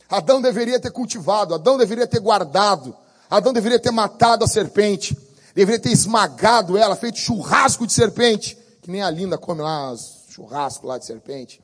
[0.09, 2.95] Adão deveria ter cultivado, Adão deveria ter guardado,
[3.29, 5.17] Adão deveria ter matado a serpente,
[5.53, 9.93] deveria ter esmagado ela, feito churrasco de serpente, que nem a Linda come lá
[10.29, 11.61] churrasco lá de serpente.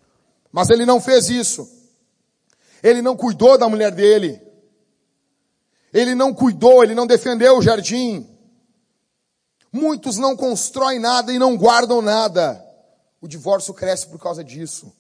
[0.52, 1.70] Mas ele não fez isso.
[2.82, 4.42] Ele não cuidou da mulher dele.
[5.94, 8.28] Ele não cuidou, ele não defendeu o jardim.
[9.72, 12.64] Muitos não constroem nada e não guardam nada.
[13.22, 14.92] O divórcio cresce por causa disso.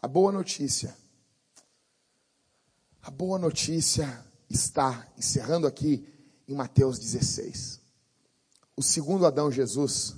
[0.00, 0.94] A boa notícia
[3.06, 4.18] a boa notícia
[4.48, 6.08] está encerrando aqui
[6.48, 7.78] em Mateus 16.
[8.74, 10.14] O segundo Adão, Jesus,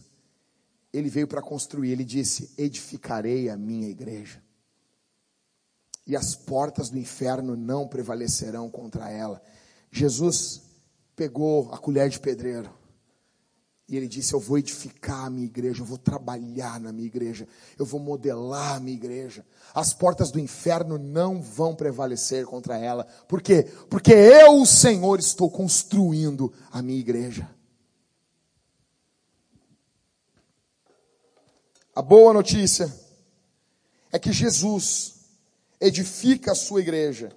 [0.93, 4.41] ele veio para construir, ele disse: Edificarei a minha igreja,
[6.07, 9.43] e as portas do inferno não prevalecerão contra ela.
[9.91, 10.63] Jesus
[11.17, 12.73] pegou a colher de pedreiro,
[13.89, 17.47] e ele disse: Eu vou edificar a minha igreja, eu vou trabalhar na minha igreja,
[17.79, 19.45] eu vou modelar a minha igreja.
[19.75, 23.05] As portas do inferno não vão prevalecer contra ela.
[23.29, 23.63] Por quê?
[23.89, 27.49] Porque eu, o Senhor, estou construindo a minha igreja.
[31.95, 32.93] A boa notícia
[34.13, 35.15] é que Jesus
[35.81, 37.31] edifica a sua igreja.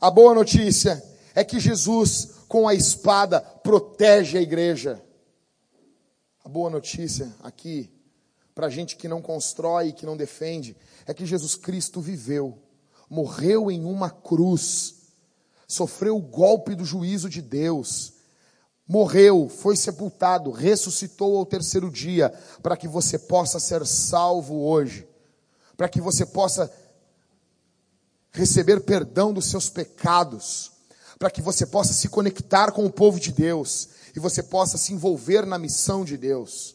[0.00, 1.02] A boa notícia
[1.34, 5.02] é que Jesus com a espada, protege a igreja.
[6.46, 7.90] A boa notícia aqui,
[8.54, 12.56] para gente que não constrói, que não defende, é que Jesus Cristo viveu,
[13.10, 14.94] morreu em uma cruz,
[15.66, 18.12] sofreu o golpe do juízo de Deus,
[18.86, 22.32] morreu, foi sepultado, ressuscitou ao terceiro dia,
[22.62, 25.04] para que você possa ser salvo hoje,
[25.76, 26.72] para que você possa
[28.30, 30.70] receber perdão dos seus pecados,
[31.18, 34.94] para que você possa se conectar com o povo de Deus e você possa se
[34.94, 36.74] envolver na missão de Deus.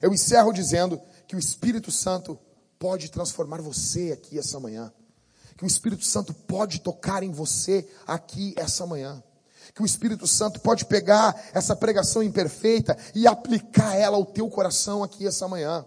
[0.00, 2.38] Eu encerro dizendo que o Espírito Santo
[2.78, 4.92] pode transformar você aqui essa manhã.
[5.56, 9.20] Que o Espírito Santo pode tocar em você aqui essa manhã.
[9.74, 15.02] Que o Espírito Santo pode pegar essa pregação imperfeita e aplicar ela ao teu coração
[15.02, 15.84] aqui essa manhã.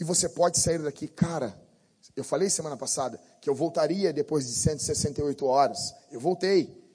[0.00, 1.56] E você pode sair daqui, cara,
[2.16, 5.94] eu falei semana passada que eu voltaria depois de 168 horas.
[6.10, 6.87] Eu voltei.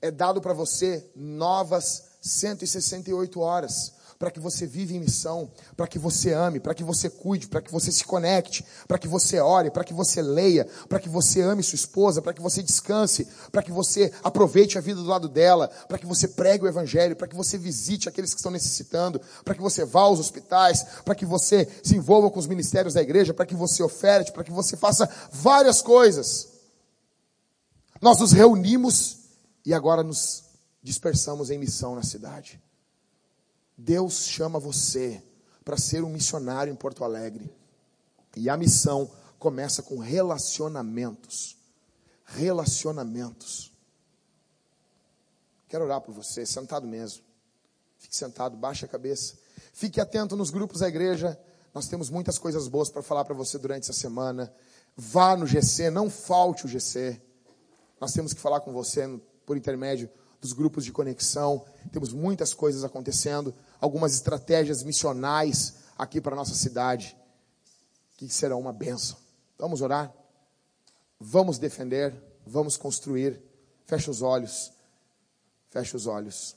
[0.00, 5.98] É dado para você novas 168 horas para que você viva em missão, para que
[5.98, 9.70] você ame, para que você cuide, para que você se conecte, para que você ore,
[9.70, 13.62] para que você leia, para que você ame sua esposa, para que você descanse, para
[13.62, 17.28] que você aproveite a vida do lado dela, para que você pregue o evangelho, para
[17.28, 21.26] que você visite aqueles que estão necessitando, para que você vá aos hospitais, para que
[21.26, 24.76] você se envolva com os ministérios da igreja, para que você oferte, para que você
[24.76, 26.48] faça várias coisas.
[28.00, 29.25] Nós nos reunimos
[29.66, 30.44] e agora nos
[30.80, 32.62] dispersamos em missão na cidade.
[33.76, 35.20] Deus chama você
[35.64, 37.52] para ser um missionário em Porto Alegre.
[38.36, 39.10] E a missão
[39.40, 41.56] começa com relacionamentos.
[42.24, 43.72] Relacionamentos.
[45.68, 47.24] Quero orar por você, sentado mesmo.
[47.98, 49.34] Fique sentado, baixe a cabeça.
[49.72, 51.36] Fique atento nos grupos da igreja.
[51.74, 54.54] Nós temos muitas coisas boas para falar para você durante essa semana.
[54.96, 57.20] Vá no GC, não falte o GC.
[58.00, 59.08] Nós temos que falar com você
[59.46, 61.64] por intermédio dos grupos de conexão.
[61.92, 67.16] Temos muitas coisas acontecendo algumas estratégias missionais aqui para a nossa cidade,
[68.16, 69.16] que serão uma bênção.
[69.58, 70.12] Vamos orar?
[71.18, 73.40] Vamos defender, vamos construir.
[73.86, 74.72] Fecha os olhos.
[75.70, 76.56] Fecha os olhos.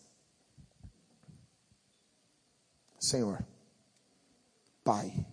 [3.00, 3.46] Senhor,
[4.84, 5.26] Pai,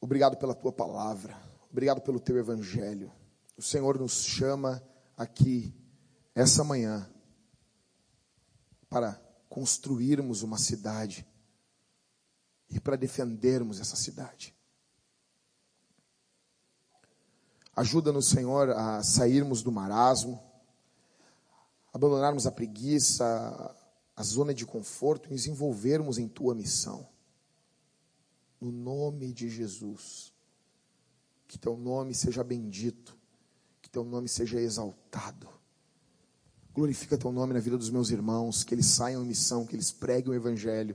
[0.00, 1.36] obrigado pela tua palavra,
[1.70, 3.10] obrigado pelo teu evangelho.
[3.56, 4.80] O Senhor nos chama
[5.18, 5.74] aqui,
[6.32, 7.10] essa manhã,
[8.88, 11.26] para construirmos uma cidade
[12.70, 14.54] e para defendermos essa cidade.
[17.74, 20.40] Ajuda-nos, Senhor, a sairmos do marasmo,
[21.92, 23.76] abandonarmos a preguiça,
[24.14, 27.08] a zona de conforto e nos envolvermos em tua missão.
[28.60, 30.32] No nome de Jesus.
[31.46, 33.17] Que teu nome seja bendito,
[33.88, 35.48] que teu nome seja exaltado.
[36.74, 39.90] Glorifica teu nome na vida dos meus irmãos, que eles saiam em missão, que eles
[39.90, 40.94] preguem o evangelho,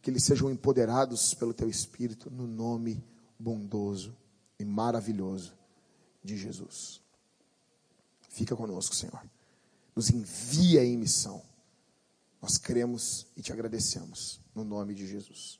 [0.00, 3.04] que eles sejam empoderados pelo teu espírito no nome
[3.36, 4.16] bondoso
[4.58, 5.52] e maravilhoso
[6.22, 7.00] de Jesus.
[8.28, 9.20] Fica conosco, Senhor.
[9.94, 11.42] Nos envia em missão.
[12.40, 15.59] Nós cremos e te agradecemos no nome de Jesus.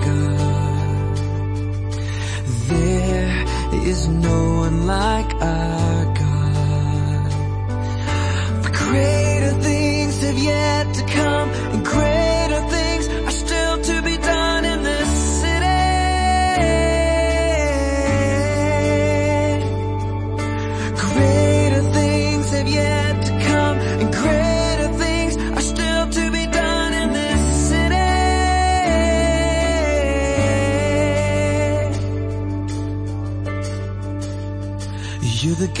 [4.21, 4.50] know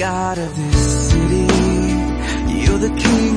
[0.01, 1.45] God of this city.
[2.63, 3.30] You're the King